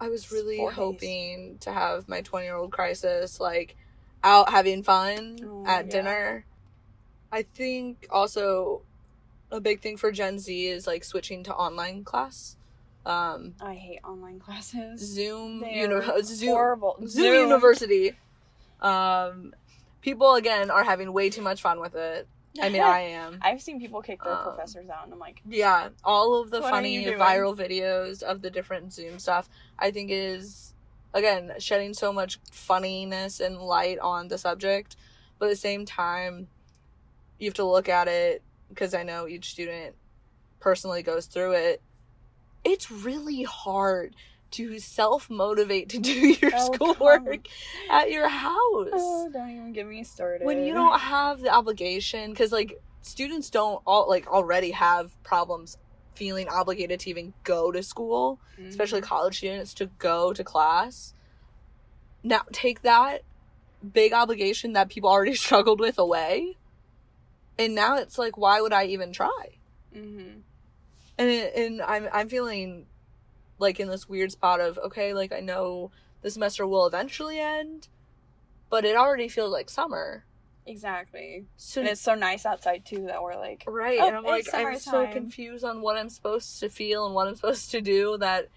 I 0.00 0.08
was 0.08 0.30
really 0.30 0.58
Four 0.58 0.72
hoping 0.72 1.58
to 1.60 1.72
have 1.72 2.08
my 2.08 2.20
20 2.22 2.46
year 2.46 2.56
old 2.56 2.70
crisis 2.72 3.40
like 3.40 3.76
out 4.22 4.50
having 4.50 4.82
fun 4.82 5.38
Oh, 5.44 5.64
at 5.66 5.86
yeah. 5.86 5.90
dinner. 5.92 6.44
I 7.32 7.42
think 7.42 8.06
also 8.10 8.82
a 9.50 9.60
big 9.60 9.80
thing 9.80 9.96
for 9.96 10.12
Gen 10.12 10.38
Z 10.38 10.66
is 10.68 10.86
like 10.86 11.04
switching 11.04 11.42
to 11.44 11.54
online 11.54 12.04
class. 12.04 12.56
Um, 13.06 13.54
I 13.60 13.74
hate 13.74 14.00
online 14.04 14.38
classes. 14.38 15.00
Zoom, 15.00 15.64
uni- 15.64 16.04
Zoom, 16.22 16.48
horrible. 16.50 16.98
Zoom, 17.06 17.34
University. 17.34 18.12
Um, 18.80 19.54
people 20.02 20.34
again 20.34 20.70
are 20.70 20.84
having 20.84 21.12
way 21.12 21.30
too 21.30 21.42
much 21.42 21.60
fun 21.62 21.80
with 21.80 21.94
it. 21.94 22.28
I 22.60 22.68
mean, 22.68 22.82
I 22.82 23.00
am. 23.00 23.38
I've 23.42 23.60
seen 23.62 23.80
people 23.80 24.02
kick 24.02 24.22
their 24.22 24.32
Um, 24.32 24.42
professors 24.44 24.88
out, 24.88 25.04
and 25.04 25.12
I'm 25.12 25.18
like, 25.18 25.40
Yeah, 25.48 25.88
all 26.04 26.40
of 26.40 26.50
the 26.50 26.60
funny 26.62 27.04
viral 27.06 27.56
videos 27.56 28.22
of 28.22 28.42
the 28.42 28.50
different 28.50 28.92
Zoom 28.92 29.18
stuff, 29.18 29.48
I 29.78 29.90
think 29.90 30.10
is 30.10 30.74
again 31.14 31.52
shedding 31.58 31.94
so 31.94 32.12
much 32.12 32.38
funniness 32.52 33.40
and 33.40 33.58
light 33.58 33.98
on 33.98 34.28
the 34.28 34.38
subject, 34.38 34.96
but 35.38 35.46
at 35.46 35.50
the 35.50 35.56
same 35.56 35.86
time, 35.86 36.48
you 37.38 37.46
have 37.48 37.54
to 37.54 37.64
look 37.64 37.88
at 37.88 38.08
it 38.08 38.42
because 38.68 38.94
I 38.94 39.02
know 39.02 39.26
each 39.26 39.50
student 39.50 39.94
personally 40.60 41.02
goes 41.02 41.26
through 41.26 41.52
it. 41.52 41.80
It's 42.64 42.90
really 42.90 43.44
hard 43.44 44.14
to 44.52 44.78
self 44.78 45.28
motivate 45.28 45.88
to 45.90 45.98
do 45.98 46.10
your 46.40 46.52
Oh, 46.54 46.72
schoolwork 46.72 47.46
at 47.90 48.10
your 48.10 48.28
house 48.28 48.54
oh, 48.92 49.30
don't 49.32 49.50
even 49.50 49.72
get 49.72 49.86
me 49.86 50.02
started. 50.04 50.44
when 50.44 50.64
you 50.64 50.72
don't 50.74 50.98
have 51.00 51.40
the 51.40 51.50
obligation 51.50 52.30
because 52.30 52.52
like 52.52 52.80
students 53.02 53.50
don't 53.50 53.82
all 53.86 54.08
like 54.08 54.26
already 54.26 54.70
have 54.72 55.20
problems 55.22 55.76
feeling 56.14 56.48
obligated 56.48 56.98
to 57.00 57.10
even 57.10 57.32
go 57.44 57.70
to 57.70 57.82
school 57.82 58.40
Mhm. 58.58 58.68
especially 58.70 59.00
college 59.00 59.36
students 59.38 59.72
to 59.74 59.86
go 59.98 60.32
to 60.32 60.42
class 60.42 61.14
now 62.22 62.40
take 62.52 62.82
that 62.82 63.22
big 63.92 64.12
obligation 64.12 64.72
that 64.72 64.88
people 64.88 65.08
already 65.08 65.34
struggled 65.46 65.78
with 65.80 65.98
away 65.98 66.56
and 67.58 67.74
now 67.74 67.96
it's 67.96 68.18
like 68.18 68.36
why 68.36 68.60
would 68.60 68.72
i 68.72 68.84
even 68.84 69.12
try 69.12 69.48
Mhm. 69.94 70.40
and 71.18 71.28
it, 71.30 71.54
and 71.54 71.80
i'm 71.82 72.08
i'm 72.12 72.28
feeling 72.28 72.86
like 73.58 73.80
in 73.80 73.88
this 73.88 74.08
weird 74.08 74.32
spot 74.32 74.60
of 74.60 74.78
okay 74.78 75.12
like 75.14 75.32
i 75.32 75.40
know 75.40 75.90
the 76.22 76.30
semester 76.30 76.66
will 76.66 76.86
eventually 76.86 77.38
end 77.40 77.88
but 78.70 78.84
it 78.84 78.96
already 78.96 79.28
feels 79.28 79.50
like 79.52 79.68
summer 79.70 80.24
exactly. 80.66 81.46
so 81.56 81.80
And 81.80 81.88
it's 81.88 82.00
so 82.00 82.14
nice 82.14 82.44
outside 82.44 82.84
too 82.84 83.06
that 83.06 83.22
we're 83.22 83.36
like, 83.36 83.64
Right, 83.66 83.98
Oh, 84.00 84.06
and 84.08 84.16
I'm 84.18 84.24
like, 84.24 84.46
I'm 84.52 84.78
so 84.78 85.06
confused 85.06 85.64
on 85.64 85.80
what 85.80 85.96
I'm 85.96 86.10
supposed 86.10 86.60
to 86.60 86.68
feel 86.68 87.06
and 87.06 87.14
what 87.14 87.26
I'm 87.26 87.34
supposed 87.36 87.70
to 87.70 87.80
do 87.80 88.18
that 88.18 88.48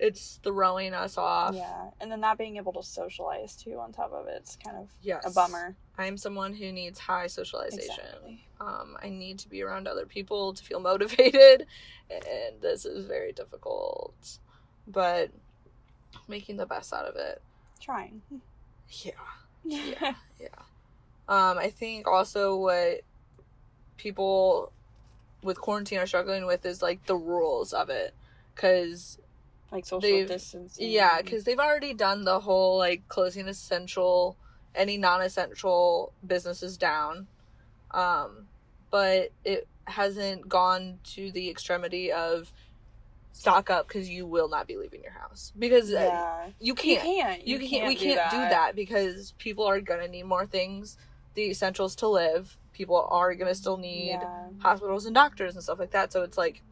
it's 0.00 0.40
throwing 0.42 0.94
us 0.94 1.16
off. 1.18 1.54
yeah, 1.54 1.90
and 2.00 2.10
then 2.10 2.20
not 2.20 2.38
being 2.38 2.56
able 2.56 2.72
to 2.72 2.82
socialize 2.82 3.54
too 3.54 3.78
on 3.78 3.92
top 3.92 4.12
of 4.12 4.26
it, 4.26 4.34
it's 4.38 4.56
kind 4.56 4.78
of 4.78 4.88
Yes. 5.02 5.22
a 5.26 5.30
bummer. 5.30 5.76
I'm 5.98 6.16
someone 6.16 6.54
who 6.54 6.72
needs 6.72 6.98
high 6.98 7.26
socialization. 7.28 8.04
Exactly. 8.06 8.44
Um, 8.60 8.96
I 9.00 9.10
need 9.10 9.38
to 9.40 9.48
be 9.48 9.62
around 9.62 9.86
other 9.86 10.06
people 10.06 10.54
to 10.54 10.64
feel 10.64 10.80
motivated, 10.90 11.66
and 12.10 12.60
this 12.60 12.84
is 12.86 13.04
very 13.06 13.32
difficult. 13.32 14.38
But 14.86 15.30
making 16.28 16.56
the 16.56 16.66
best 16.66 16.92
out 16.92 17.06
of 17.06 17.16
it. 17.16 17.40
Trying. 17.80 18.22
Yeah. 18.88 19.12
Yeah. 19.64 20.14
yeah. 20.40 20.48
Um, 21.28 21.58
I 21.58 21.70
think 21.70 22.08
also 22.08 22.56
what 22.56 23.02
people 23.96 24.72
with 25.42 25.60
quarantine 25.60 25.98
are 25.98 26.06
struggling 26.06 26.46
with 26.46 26.64
is 26.66 26.82
like 26.82 27.04
the 27.06 27.14
rules 27.14 27.72
of 27.72 27.90
it. 27.90 28.14
Cause 28.56 29.18
like 29.70 29.86
social 29.86 30.26
distancing. 30.26 30.90
Yeah, 30.90 31.22
because 31.22 31.44
they've 31.44 31.58
already 31.58 31.94
done 31.94 32.24
the 32.24 32.40
whole 32.40 32.78
like 32.78 33.08
closing 33.08 33.46
essential, 33.48 34.36
any 34.74 34.98
non-essential 34.98 36.12
businesses 36.26 36.76
down, 36.76 37.28
um, 37.92 38.48
but 38.90 39.30
it 39.44 39.68
hasn't 39.84 40.48
gone 40.48 40.98
to 41.04 41.30
the 41.30 41.48
extremity 41.48 42.10
of 42.12 42.52
stock 43.40 43.70
up 43.70 43.88
because 43.88 44.08
you 44.08 44.26
will 44.26 44.48
not 44.48 44.66
be 44.66 44.76
leaving 44.76 45.02
your 45.02 45.12
house 45.12 45.52
because 45.58 45.90
uh, 45.90 45.98
yeah, 45.98 46.46
you 46.46 46.52
you 46.60 46.74
can't. 46.74 47.02
can't. 47.02 47.46
You, 47.48 47.58
can't. 47.58 47.86
We 47.88 47.94
can't 47.96 48.30
do 48.30 48.36
that 48.36 48.76
because 48.76 49.32
people 49.38 49.64
are 49.64 49.80
gonna 49.80 50.08
need 50.08 50.24
more 50.24 50.44
things, 50.44 50.98
the 51.34 51.48
essentials 51.50 51.96
to 51.96 52.08
live. 52.08 52.58
People 52.74 53.06
are 53.10 53.34
gonna 53.34 53.54
still 53.54 53.78
need 53.78 54.10
Yeah. 54.20 54.48
hospitals 54.58 55.06
and 55.06 55.14
doctors 55.14 55.54
and 55.54 55.64
stuff 55.64 55.78
like 55.78 55.92
that. 55.92 56.12
So 56.12 56.22
it's 56.22 56.36
like 56.36 56.62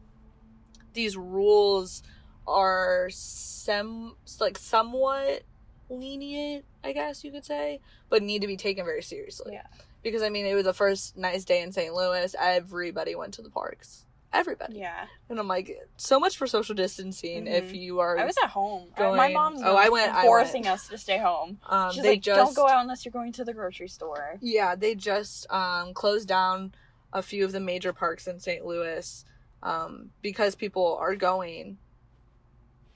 these 0.93 1.17
rules 1.17 2.03
are 2.47 3.09
sem 3.11 4.13
like 4.39 4.57
somewhat 4.59 5.41
lenient, 5.89 6.65
I 6.83 6.93
guess 6.93 7.23
you 7.23 7.31
could 7.31 7.45
say, 7.45 7.79
but 8.09 8.21
need 8.21 8.41
to 8.41 8.47
be 8.47 8.57
taken 8.57 8.85
very 8.85 9.01
seriously. 9.01 9.53
Yeah. 9.53 9.65
Because 10.03 10.21
I 10.21 10.29
mean, 10.29 10.45
it 10.45 10.53
was 10.53 10.65
the 10.65 10.73
first 10.73 11.17
nice 11.17 11.45
day 11.45 11.63
in 11.63 11.71
St. 11.71 11.93
Louis. 11.93 12.35
Everybody 12.39 13.15
went 13.15 13.33
to 13.33 13.41
the 13.41 13.49
parks. 13.49 14.05
Everybody. 14.31 14.75
Yeah, 14.77 15.07
And 15.27 15.39
I'm 15.39 15.47
like, 15.47 15.75
so 15.97 16.19
much 16.19 16.37
for 16.37 16.45
social 16.45 16.75
distancing. 16.75 17.47
If 17.47 17.71
Mhm. 17.71 17.79
you 17.81 17.99
are, 17.99 18.17
I 18.19 18.25
was 18.25 18.35
at 18.43 18.49
home. 18.51 18.89
I- 18.95 19.09
my 19.15 19.29
mom's 19.33 19.61
oh, 19.63 19.75
I 19.75 19.89
went- 19.89 20.13
I 20.13 20.21
forcing 20.23 20.63
went. 20.63 20.73
us 20.75 20.87
to 20.89 20.97
stay 20.99 21.17
home. 21.17 21.59
um, 21.67 21.91
She's 21.91 22.03
they 22.03 22.11
like, 22.11 22.21
just 22.21 22.37
"Don't 22.37 22.55
go 22.55 22.67
out 22.71 22.81
unless 22.81 23.05
you're 23.05 23.11
going 23.11 23.31
to 23.33 23.43
the 23.43 23.53
grocery 23.53 23.87
store." 23.87 24.37
Yeah, 24.41 24.75
they 24.75 24.93
just 24.93 25.51
um, 25.51 25.93
closed 25.95 26.27
down 26.27 26.75
a 27.11 27.23
few 27.23 27.43
of 27.43 27.51
the 27.53 27.59
major 27.59 27.91
parks 27.91 28.27
in 28.27 28.39
St. 28.39 28.63
Louis 28.63 29.25
um, 29.63 30.11
because 30.21 30.53
people 30.53 30.95
are 31.01 31.15
going 31.15 31.79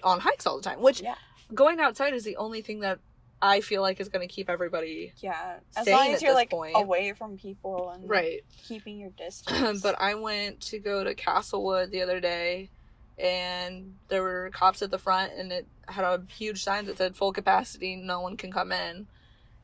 on 0.04 0.20
hikes 0.20 0.46
all 0.46 0.58
the 0.58 0.64
time. 0.64 0.82
Which 0.82 1.02
Yeah. 1.02 1.16
going 1.54 1.80
outside 1.80 2.14
is 2.14 2.24
the 2.24 2.38
only 2.38 2.62
thing 2.62 2.82
that 2.82 3.00
I 3.42 3.60
feel 3.62 3.82
like 3.82 4.00
is 4.00 4.08
going 4.10 4.26
to 4.28 4.34
keep 4.34 4.50
everybody 4.50 5.14
Yeah, 5.18 5.60
as 5.76 5.86
long 5.88 6.14
as 6.14 6.22
you're 6.22 6.34
like 6.34 6.50
point. 6.50 6.76
away 6.78 7.12
from 7.14 7.38
people 7.38 7.90
and 7.90 8.10
right. 8.10 8.42
keeping 8.68 8.98
your 9.00 9.10
distance. 9.18 9.82
but 9.82 9.96
I 10.00 10.16
went 10.16 10.62
to 10.62 10.80
go 10.80 11.04
to 11.04 11.14
Castlewood 11.14 11.92
the 11.92 12.02
other 12.04 12.20
day, 12.22 12.70
and 13.18 13.96
there 14.08 14.22
were 14.24 14.50
cops 14.54 14.82
at 14.82 14.92
the 14.92 14.98
front, 14.98 15.34
and 15.34 15.52
it 15.52 15.68
had 15.88 16.06
a 16.06 16.24
huge 16.30 16.64
sign 16.64 16.86
that 16.86 16.98
said 16.98 17.16
"full 17.16 17.34
capacity, 17.34 17.96
no 17.98 18.22
one 18.22 18.38
can 18.38 18.52
come 18.52 18.72
in," 18.72 19.08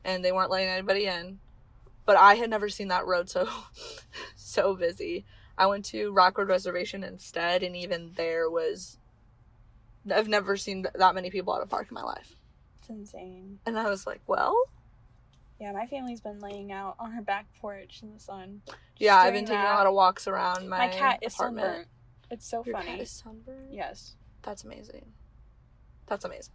and 0.04 0.22
they 0.24 0.32
weren't 0.32 0.50
letting 0.50 0.68
anybody 0.68 1.06
in. 1.06 1.38
But 2.04 2.16
I 2.16 2.34
had 2.34 2.50
never 2.50 2.68
seen 2.68 2.88
that 2.88 3.06
road 3.06 3.30
so 3.30 3.48
so 4.36 4.74
busy. 4.74 5.24
I 5.56 5.66
went 5.66 5.84
to 5.86 6.12
Rockwood 6.12 6.48
Reservation 6.48 7.02
instead, 7.02 7.62
and 7.62 7.74
even 7.76 8.12
there 8.16 8.50
was. 8.50 8.98
I've 10.10 10.28
never 10.28 10.56
seen 10.56 10.86
that 10.94 11.14
many 11.14 11.30
people 11.30 11.54
at 11.54 11.62
a 11.62 11.66
park 11.66 11.88
in 11.90 11.94
my 11.94 12.02
life, 12.02 12.34
insane. 12.90 13.58
and 13.66 13.78
I 13.78 13.88
was 13.88 14.06
like, 14.06 14.20
"Well, 14.26 14.54
Yeah, 15.60 15.72
my 15.72 15.86
family's 15.86 16.20
been 16.20 16.40
laying 16.40 16.72
out 16.72 16.96
on 16.98 17.12
her 17.12 17.22
back 17.22 17.46
porch 17.60 18.00
in 18.02 18.12
the 18.12 18.20
sun. 18.20 18.62
yeah, 18.98 19.16
I've 19.16 19.32
been 19.32 19.44
taking 19.44 19.62
that. 19.62 19.72
a 19.72 19.76
lot 19.76 19.86
of 19.86 19.94
walks 19.94 20.26
around 20.26 20.68
my, 20.68 20.78
My 20.78 20.88
cat 20.88 21.18
is 21.22 21.34
apartment. 21.34 21.66
sunburnt. 21.66 21.88
It's 22.30 22.46
so 22.48 22.62
Your 22.64 22.74
funny. 22.76 22.86
cat 22.92 23.00
is 23.00 23.10
sunburned. 23.10 23.72
Yes. 23.72 24.14
That's 24.42 24.64
amazing. 24.64 25.12
That's 26.06 26.24
amazing. 26.24 26.54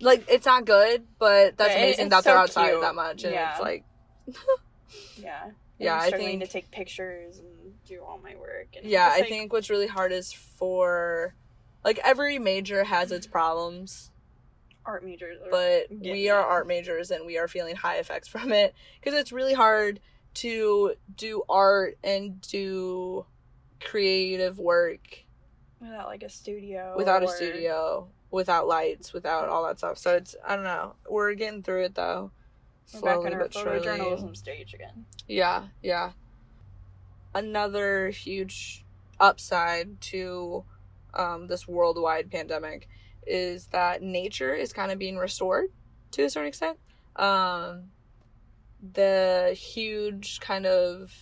Like 0.00 0.24
it's 0.28 0.44
not 0.46 0.64
good, 0.64 1.06
but 1.18 1.56
that's 1.56 1.70
Yeah, 1.74 1.78
amazing 1.78 2.08
that 2.10 2.24
they're 2.24 2.36
outside 2.36 2.70
cute. 2.70 2.80
that 2.82 2.94
much, 2.94 3.22
and 3.24 3.32
Yeah. 3.32 3.52
it's 3.52 3.60
like 3.60 3.84
yeah. 5.16 5.50
Yeah, 5.78 5.94
I'm 5.96 6.14
I 6.14 6.16
think- 6.16 6.40
to 6.42 6.46
take 6.48 6.70
pictures 6.70 7.38
and 7.38 7.74
do 7.86 8.02
all 8.02 8.18
my 8.18 8.34
work. 8.36 8.68
And 8.76 8.86
yeah. 8.86 9.08
just, 9.08 9.16
I 9.16 9.20
like, 9.20 9.28
think 9.28 9.52
what's 9.52 9.68
really 9.68 9.86
hard 9.86 10.10
is 10.10 10.32
for 10.32 11.34
like 11.84 11.98
every 12.02 12.38
major 12.38 12.82
has 12.84 13.12
its 13.12 13.26
problems, 13.26 14.10
art 14.86 15.04
majors. 15.04 15.38
But 15.50 15.86
we 15.90 16.30
are 16.30 16.42
art 16.42 16.66
majors 16.66 17.10
and 17.10 17.26
we 17.26 17.38
are 17.38 17.48
feeling 17.48 17.76
high 17.76 17.96
effects 17.96 18.28
from 18.28 18.52
it 18.52 18.74
because 19.00 19.18
it's 19.18 19.32
really 19.32 19.54
hard 19.54 20.00
to 20.34 20.94
do 21.16 21.42
art 21.48 21.98
and 22.04 22.40
do 22.42 23.24
creative 23.80 24.58
work 24.58 25.24
without 25.80 26.06
like 26.06 26.22
a 26.22 26.28
studio. 26.28 26.94
without 26.96 27.22
a 27.22 27.28
studio, 27.28 28.08
without 28.30 28.66
lights, 28.66 29.12
without 29.12 29.48
all 29.48 29.66
that 29.66 29.78
stuff. 29.78 29.98
So 29.98 30.14
it's 30.16 30.36
I 30.46 30.54
don't 30.56 30.64
know. 30.64 30.94
We're 31.08 31.34
getting 31.34 31.62
through 31.62 31.84
it 31.84 31.94
though. 31.94 32.30
We're 32.94 33.00
back 33.00 33.14
Slowly 33.14 33.34
on 33.34 33.40
our 33.40 33.48
photojournalism 33.48 34.36
stage 34.36 34.74
again. 34.74 35.06
Yeah, 35.26 35.64
yeah. 35.82 36.12
Another 37.34 38.10
huge 38.10 38.84
upside 39.18 40.00
to 40.00 40.64
um, 41.14 41.48
this 41.48 41.66
worldwide 41.66 42.30
pandemic 42.30 42.88
is 43.26 43.66
that 43.68 44.02
nature 44.02 44.54
is 44.54 44.72
kind 44.72 44.90
of 44.92 44.98
being 44.98 45.16
restored 45.16 45.66
to 46.12 46.24
a 46.24 46.30
certain 46.30 46.48
extent. 46.48 46.78
Um, 47.16 47.90
the 48.80 49.56
huge 49.58 50.40
kind 50.40 50.66
of 50.66 51.12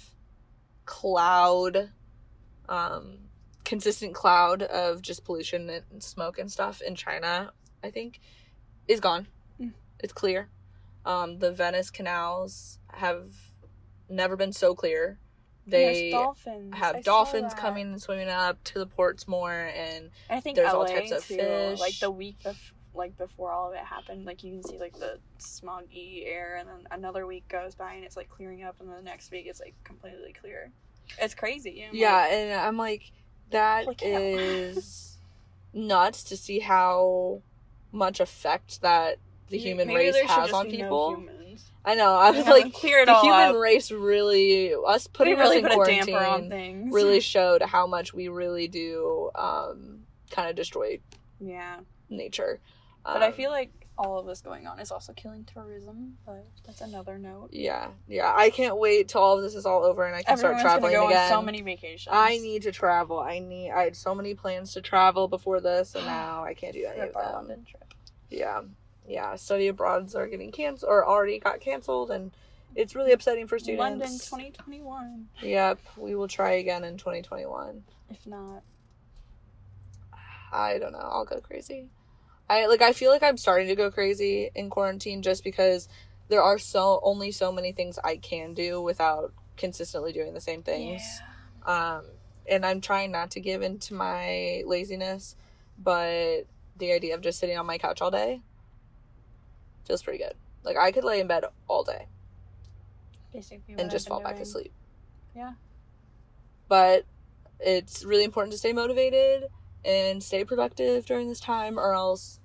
cloud, 0.84 1.90
um, 2.68 3.18
consistent 3.64 4.14
cloud 4.14 4.62
of 4.62 5.02
just 5.02 5.25
pollution 5.25 5.70
and 5.70 6.02
smoke 6.02 6.38
and 6.38 6.50
stuff 6.50 6.80
in 6.82 6.94
China, 6.94 7.52
I 7.82 7.90
think, 7.90 8.20
is 8.88 9.00
gone. 9.00 9.28
Mm. 9.61 9.73
It's 10.00 10.12
clear. 10.12 10.49
Um, 11.06 11.38
the 11.38 11.52
Venice 11.52 11.90
canals 11.90 12.78
have 12.92 13.34
never 14.08 14.37
been 14.37 14.52
so 14.52 14.75
clear. 14.75 15.18
They 15.66 16.11
dolphins. 16.11 16.75
Have 16.75 16.97
saw 16.97 17.02
dolphins 17.02 17.54
coming 17.54 17.92
and 17.92 18.02
swimming 18.02 18.28
up 18.28 18.62
to 18.64 18.78
the 18.78 18.87
ports 18.87 19.26
more, 19.26 19.71
and 19.75 20.11
I 20.28 20.40
think 20.40 20.56
there's 20.56 20.73
LA 20.73 20.78
all 20.78 20.87
types 20.87 21.11
of 21.11 21.26
too. 21.26 21.37
fish. 21.37 21.80
Like 21.80 21.99
the 21.99 22.11
week 22.11 22.37
of 22.44 22.56
like 22.94 23.16
before 23.16 23.50
all 23.50 23.68
of 23.68 23.75
it 23.75 23.80
happened, 23.80 24.26
like 24.26 24.44
you 24.44 24.52
can 24.52 24.62
see 24.62 24.78
like 24.78 24.99
the 24.99 25.18
smoggy 25.38 26.26
air, 26.26 26.56
and 26.56 26.68
then 26.68 26.87
another 26.90 27.26
week 27.26 27.49
goes 27.49 27.75
by 27.75 27.94
and 27.94 28.04
it's 28.04 28.16
like 28.16 28.28
clearing 28.28 28.62
up, 28.62 28.76
and 28.80 28.88
then 28.88 28.97
the 28.97 29.02
next 29.02 29.30
week 29.30 29.47
it's 29.47 29.61
like 29.61 29.75
completely 29.85 30.35
clear. 30.38 30.71
It's 31.18 31.35
crazy. 31.35 31.85
I'm 31.88 31.94
yeah, 31.94 32.16
like, 32.16 32.33
and 32.33 32.61
I'm 32.61 32.76
like, 32.76 33.12
that 33.50 33.87
cow. 33.87 33.94
is 34.06 35.18
nuts 35.73 36.25
to 36.25 36.37
see 36.37 36.61
how 36.61 37.40
much 37.90 38.21
effect 38.21 38.83
that 38.83 39.16
the 39.49 39.59
human 39.59 39.88
maybe 39.88 40.11
race 40.11 40.21
has 40.26 40.52
on 40.52 40.71
people. 40.71 41.25
I 41.84 41.94
know. 41.94 42.14
I 42.14 42.30
was 42.30 42.46
like, 42.46 42.72
clear 42.72 42.98
it 43.00 43.06
the 43.06 43.12
all 43.14 43.22
human 43.22 43.50
up. 43.50 43.56
race 43.56 43.90
really, 43.90 44.72
us 44.86 45.06
putting 45.06 45.34
we 45.36 45.40
really 45.40 45.56
us 45.58 45.62
in 45.62 45.68
put 45.68 45.74
quarantine, 45.74 46.02
a 46.02 46.06
damper 46.06 46.24
on 46.24 46.48
things. 46.48 46.94
really 46.94 47.20
showed 47.34 47.62
how 47.62 47.86
much 47.86 48.14
we 48.14 48.28
really 48.28 48.68
do 48.68 49.30
um, 49.34 50.00
kind 50.30 50.48
of 50.48 50.56
destroy 50.56 50.98
yeah. 51.40 51.80
nature. 52.08 52.60
But 53.04 53.22
I 53.22 53.26
Um, 53.28 53.32
feel 53.34 53.50
like 53.50 53.70
all 53.98 54.18
of 54.18 54.26
this 54.26 54.40
going 54.40 54.66
on 54.66 54.80
is 54.80 54.90
also 54.90 55.12
killing 55.12 55.44
tourism. 55.44 56.16
But 56.26 56.46
that's 56.66 56.80
another 56.80 57.18
note. 57.18 57.50
Yeah, 57.52 57.88
yeah. 58.08 58.32
I 58.34 58.48
can't 58.50 58.78
wait 58.78 59.08
till 59.08 59.20
all 59.20 59.36
of 59.36 59.42
this 59.44 59.54
is 59.54 59.66
all 59.66 59.84
over 59.84 60.04
and 60.06 60.16
I 60.16 60.22
can 60.22 60.32
Everyone's 60.32 60.60
start 60.60 60.80
traveling 60.80 60.94
go 60.94 61.06
again. 61.08 61.22
on 61.24 61.28
so 61.28 61.42
many 61.42 61.60
vacations. 61.60 62.08
I 62.10 62.38
need 62.38 62.62
to 62.62 62.72
travel. 62.72 63.20
I 63.20 63.38
need. 63.40 63.70
I 63.72 63.84
had 63.84 63.94
so 63.94 64.14
many 64.14 64.34
plans 64.34 64.72
to 64.72 64.80
travel 64.80 65.28
before 65.28 65.60
this, 65.60 65.94
and 65.94 66.06
now 66.06 66.42
I 66.44 66.54
can't 66.54 66.72
do 66.72 66.86
any 66.86 67.00
of 67.08 67.12
them. 67.46 67.64
Trip. 67.66 67.84
Yeah, 68.30 68.62
yeah. 69.06 69.37
Study 69.37 69.68
abroads 69.68 70.14
are 70.14 70.26
getting 70.26 70.52
canceled 70.52 70.90
or 70.90 71.06
already 71.06 71.38
got 71.38 71.61
canceled, 71.61 72.11
and 72.11 72.32
it's 72.75 72.94
really 72.94 73.12
upsetting 73.12 73.46
for 73.46 73.58
students. 73.58 73.80
London 73.80 74.08
2021. 74.08 75.28
Yep, 75.42 75.78
we 75.96 76.14
will 76.14 76.28
try 76.28 76.52
again 76.52 76.84
in 76.84 76.96
2021. 76.96 77.84
If 78.11 78.26
not, 78.26 78.62
I 80.52 80.78
don't 80.78 80.92
know. 80.92 80.99
I'll 80.99 81.25
go 81.25 81.40
crazy. 81.40 81.88
I 82.49 82.66
like. 82.66 82.82
I 82.82 82.92
feel 82.92 83.11
like 83.11 83.23
I'm 83.23 83.37
starting 83.37 83.68
to 83.68 83.75
go 83.75 83.90
crazy 83.90 84.50
in 84.54 84.70
quarantine 84.70 85.23
just 85.23 85.44
because 85.44 85.88
there 86.28 86.42
are 86.42 86.58
so 86.58 87.00
only 87.02 87.30
so 87.32 87.52
many 87.52 87.73
things 87.73 87.99
I 88.02 88.16
can 88.16 88.54
do 88.54 88.80
without 88.82 89.32
consistently 89.56 90.12
doing 90.12 90.34
the 90.34 90.40
same 90.40 90.62
things. 90.62 91.02
Yeah. 91.66 91.96
Um, 91.96 92.04
and 92.47 92.67
I'm 92.67 92.80
trying 92.80 93.10
not 93.10 93.30
to 93.32 93.40
give 93.40 93.62
into 93.62 93.95
my 93.95 94.62
laziness, 94.67 95.36
but 95.78 96.43
the 96.76 96.93
idea 96.93 97.14
of 97.14 97.23
just 97.23 97.38
sitting 97.38 97.56
on 97.56 97.67
my 97.67 97.78
couch 97.78 98.02
all 98.02 98.10
day 98.10 98.43
feels 99.86 100.02
pretty 100.02 100.18
good. 100.18 100.34
Like 100.62 100.76
I 100.76 100.92
could 100.92 101.04
lay 101.04 101.20
in 101.20 101.26
bed 101.26 101.44
all 101.68 101.84
day 101.84 102.06
Basically, 103.32 103.75
and 103.78 103.90
just 103.90 104.08
fall 104.08 104.20
back 104.20 104.38
asleep. 104.40 104.73
Yeah. 105.34 105.54
But 106.68 107.04
it's 107.60 108.04
really 108.04 108.25
important 108.25 108.52
to 108.52 108.58
stay 108.58 108.73
motivated 108.73 109.49
and 109.84 110.23
stay 110.23 110.44
productive 110.44 111.04
during 111.04 111.28
this 111.28 111.40
time, 111.40 111.78
or 111.78 111.92
else 111.92 112.40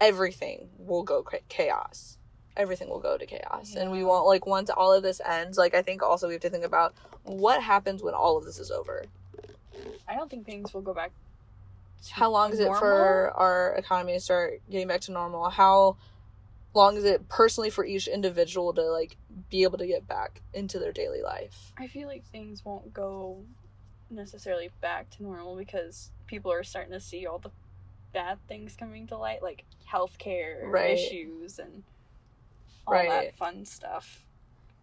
everything 0.00 0.68
will 0.78 1.02
go 1.02 1.24
chaos. 1.48 2.18
Everything 2.56 2.88
will 2.88 3.00
go 3.00 3.18
to 3.18 3.26
chaos, 3.26 3.74
and 3.74 3.90
we 3.90 3.98
Yeah. 3.98 4.04
won't 4.04 4.26
like 4.26 4.46
once 4.46 4.70
all 4.70 4.92
of 4.92 5.02
this 5.02 5.20
ends. 5.24 5.58
Like 5.58 5.74
I 5.74 5.82
think 5.82 6.02
also 6.02 6.26
we 6.28 6.34
have 6.34 6.42
to 6.42 6.50
think 6.50 6.64
about 6.64 6.94
what 7.24 7.62
happens 7.62 8.02
when 8.02 8.14
all 8.14 8.36
of 8.36 8.44
this 8.44 8.58
is 8.58 8.70
over. 8.70 9.04
I 10.08 10.14
don't 10.14 10.30
think 10.30 10.46
things 10.46 10.72
will 10.72 10.82
go 10.82 10.94
back. 10.94 11.12
How 12.10 12.30
long 12.30 12.52
is 12.52 12.60
it 12.60 12.74
for 12.76 13.32
our 13.34 13.74
economy 13.74 14.12
to 14.14 14.20
start 14.20 14.62
getting 14.70 14.88
back 14.88 15.00
to 15.02 15.12
normal? 15.12 15.50
How 15.50 15.96
long 16.74 16.96
is 16.96 17.04
it 17.04 17.28
personally 17.28 17.70
for 17.70 17.84
each 17.84 18.06
individual 18.06 18.72
to 18.74 18.82
like 18.82 19.16
be 19.50 19.62
able 19.62 19.78
to 19.78 19.86
get 19.86 20.06
back 20.06 20.42
into 20.52 20.78
their 20.78 20.92
daily 20.92 21.22
life? 21.22 21.72
I 21.78 21.88
feel 21.88 22.06
like 22.06 22.24
things 22.24 22.64
won't 22.64 22.92
go 22.92 23.44
necessarily 24.10 24.70
back 24.80 25.10
to 25.10 25.22
normal 25.22 25.56
because 25.56 26.10
people 26.26 26.52
are 26.52 26.62
starting 26.62 26.92
to 26.92 27.00
see 27.00 27.26
all 27.26 27.38
the 27.38 27.50
bad 28.12 28.38
things 28.48 28.76
coming 28.76 29.06
to 29.08 29.16
light, 29.16 29.42
like 29.42 29.64
healthcare 29.92 30.62
Right. 30.64 30.96
issues 30.96 31.58
and 31.58 31.82
all 32.86 32.94
Right. 32.94 33.08
that 33.08 33.36
fun 33.36 33.64
stuff. 33.64 34.24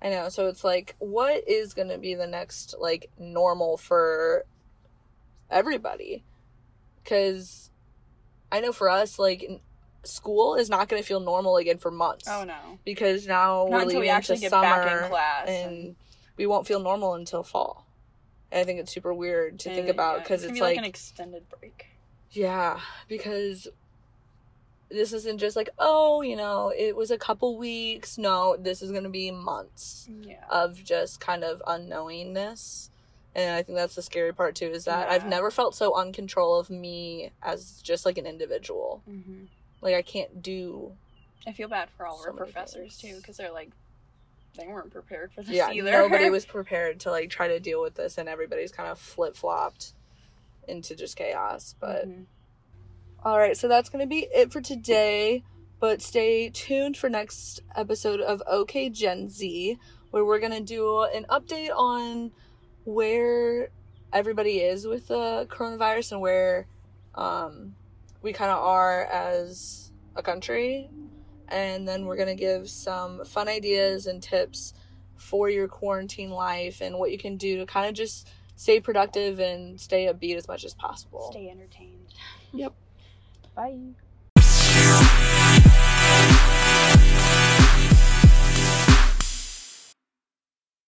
I 0.02 0.10
know. 0.10 0.30
So 0.30 0.48
it's 0.48 0.64
like, 0.64 0.96
what 1.00 1.48
is 1.48 1.74
going 1.74 1.88
to 1.88 1.98
be 1.98 2.14
the 2.14 2.28
next 2.28 2.76
like 2.80 3.10
normal 3.18 3.78
for 3.78 4.46
everybody? 5.50 6.26
Because 7.04 7.70
I 8.52 8.60
know 8.60 8.72
for 8.72 8.90
us, 8.90 9.20
like 9.20 9.62
school 10.04 10.56
is 10.56 10.70
not 10.70 10.90
going 10.90 11.02
to 11.02 11.08
feel 11.08 11.20
normal 11.20 11.58
again 11.58 11.78
for 11.78 11.92
months. 11.92 12.26
Oh 12.28 12.44
no! 12.44 12.80
Because 12.86 13.28
now 13.28 13.68
Not 13.70 13.82
we're 13.82 13.86
leaving 13.86 14.02
we 14.02 14.10
actually 14.10 14.40
get 14.40 14.52
summer, 14.52 14.64
back 14.64 15.04
in 15.04 15.10
class 15.10 15.48
and 15.50 15.96
we 16.38 16.46
won't 16.46 16.68
feel 16.68 16.80
normal 16.80 17.14
until 17.16 17.44
fall. 17.44 17.86
And 18.52 18.62
I 18.62 18.64
think 18.64 18.80
it's 18.80 18.92
super 18.94 19.14
weird 19.14 19.60
to 19.60 19.70
think 19.74 19.88
uh, 19.88 19.92
about 19.92 20.24
because 20.24 20.42
gonna 20.42 20.52
it's 20.52 20.60
be 20.60 20.64
like, 20.64 20.78
an 20.78 20.84
extended 20.84 21.44
break. 21.50 21.88
yeah, 22.32 22.80
because 23.08 23.68
this 24.90 25.12
isn't 25.12 25.40
just 25.40 25.56
like 25.56 25.70
oh 25.80 26.22
you 26.22 26.36
know 26.36 26.72
it 26.78 26.96
was 26.96 27.10
a 27.10 27.18
couple 27.18 27.58
weeks. 27.58 28.18
No, 28.20 28.56
this 28.60 28.82
is 28.84 28.92
going 28.92 29.04
to 29.06 29.10
be 29.10 29.32
months 29.32 30.08
Yeah. 30.22 30.44
of 30.50 30.84
just 30.84 31.20
kind 31.20 31.44
of 31.44 31.62
unknowingness. 31.68 32.90
And 33.36 33.56
I 33.56 33.64
think 33.64 33.78
that's 33.78 33.96
the 33.96 34.02
scary 34.02 34.34
part 34.34 34.56
too 34.56 34.68
is 34.68 34.86
that 34.86 35.10
I've 35.10 35.26
never 35.26 35.50
felt 35.50 35.74
so 35.76 35.92
uncontrol 35.94 36.60
of 36.60 36.70
me 36.70 37.32
as 37.42 37.82
just 37.82 38.06
like 38.06 38.18
an 38.18 38.26
individual. 38.28 39.02
hmm 39.06 39.46
Like 39.82 39.96
I 39.96 40.02
can't 40.04 40.42
do 40.42 40.94
I 41.48 41.52
feel 41.52 41.68
bad 41.68 41.90
for 41.98 42.06
all 42.08 42.18
So 42.18 42.26
our 42.28 42.34
professors 42.34 42.96
things. 42.98 43.02
too 43.02 43.18
because 43.18 43.38
they're 43.38 43.52
like 43.52 43.72
they 44.56 44.68
weren't 44.68 44.92
prepared 44.92 45.32
for 45.34 45.42
this 45.42 45.56
yeah, 45.56 45.72
either. 45.72 45.92
nobody 45.92 46.30
was 46.30 46.46
prepared 46.58 47.00
to 47.02 47.12
like 47.12 47.30
try 47.32 47.48
to 47.48 47.60
deal 47.60 47.82
with 47.82 47.96
this 47.96 48.18
and 48.20 48.30
everybody's 48.30 48.72
kind 48.72 48.90
of 48.90 49.00
flip-flopped 49.00 49.94
into 50.68 50.96
just 50.96 51.16
chaos. 51.18 51.76
But 51.80 52.08
Mhm. 52.08 52.26
all 53.24 53.40
right, 53.40 53.58
so 53.58 53.68
that's 53.68 53.90
going 53.90 54.04
to 54.04 54.08
be 54.10 54.28
it 54.34 54.52
for 54.52 54.62
today. 54.62 55.44
But 55.80 56.02
stay 56.02 56.50
tuned 56.50 56.96
for 56.98 57.10
next 57.10 57.62
episode 57.76 58.22
of 58.22 58.42
OK 58.48 58.90
Gen 58.90 59.28
Z, 59.28 59.78
where 60.12 60.24
we're 60.24 60.40
going 60.40 60.54
to 60.54 60.62
do 60.62 61.02
an 61.04 61.26
update 61.30 61.72
on 61.76 62.32
where 62.86 63.70
everybody 64.12 64.60
is 64.60 64.86
with 64.86 65.08
the 65.08 65.48
coronavirus 65.50 66.14
and 66.14 66.22
where 66.22 66.68
um, 67.16 67.76
we 68.22 68.34
kind 68.34 68.52
of 68.52 68.60
are 68.60 69.06
as 69.06 69.92
a 70.16 70.22
country. 70.22 70.90
And 71.50 71.88
then 71.88 72.06
we're 72.06 72.16
going 72.16 72.36
to 72.36 72.42
give 72.42 72.70
some 72.70 73.26
fun 73.26 73.48
ideas 73.48 74.08
and 74.08 74.22
tips 74.24 74.74
for 75.18 75.50
your 75.50 75.68
quarantine 75.68 76.30
life 76.30 76.82
and 76.82 76.98
what 76.98 77.12
you 77.12 77.18
can 77.18 77.38
do 77.38 77.58
to 77.58 77.66
kind 77.66 77.88
of 77.88 77.94
just 77.94 78.30
stay 78.56 78.80
productive 78.80 79.40
and 79.40 79.80
stay 79.80 80.06
upbeat 80.06 80.36
as 80.36 80.48
much 80.48 80.64
as 80.64 80.74
possible. 80.74 81.30
Stay 81.32 81.50
entertained. 81.50 82.14
Yep. 82.54 82.74
Bye. 83.56 83.94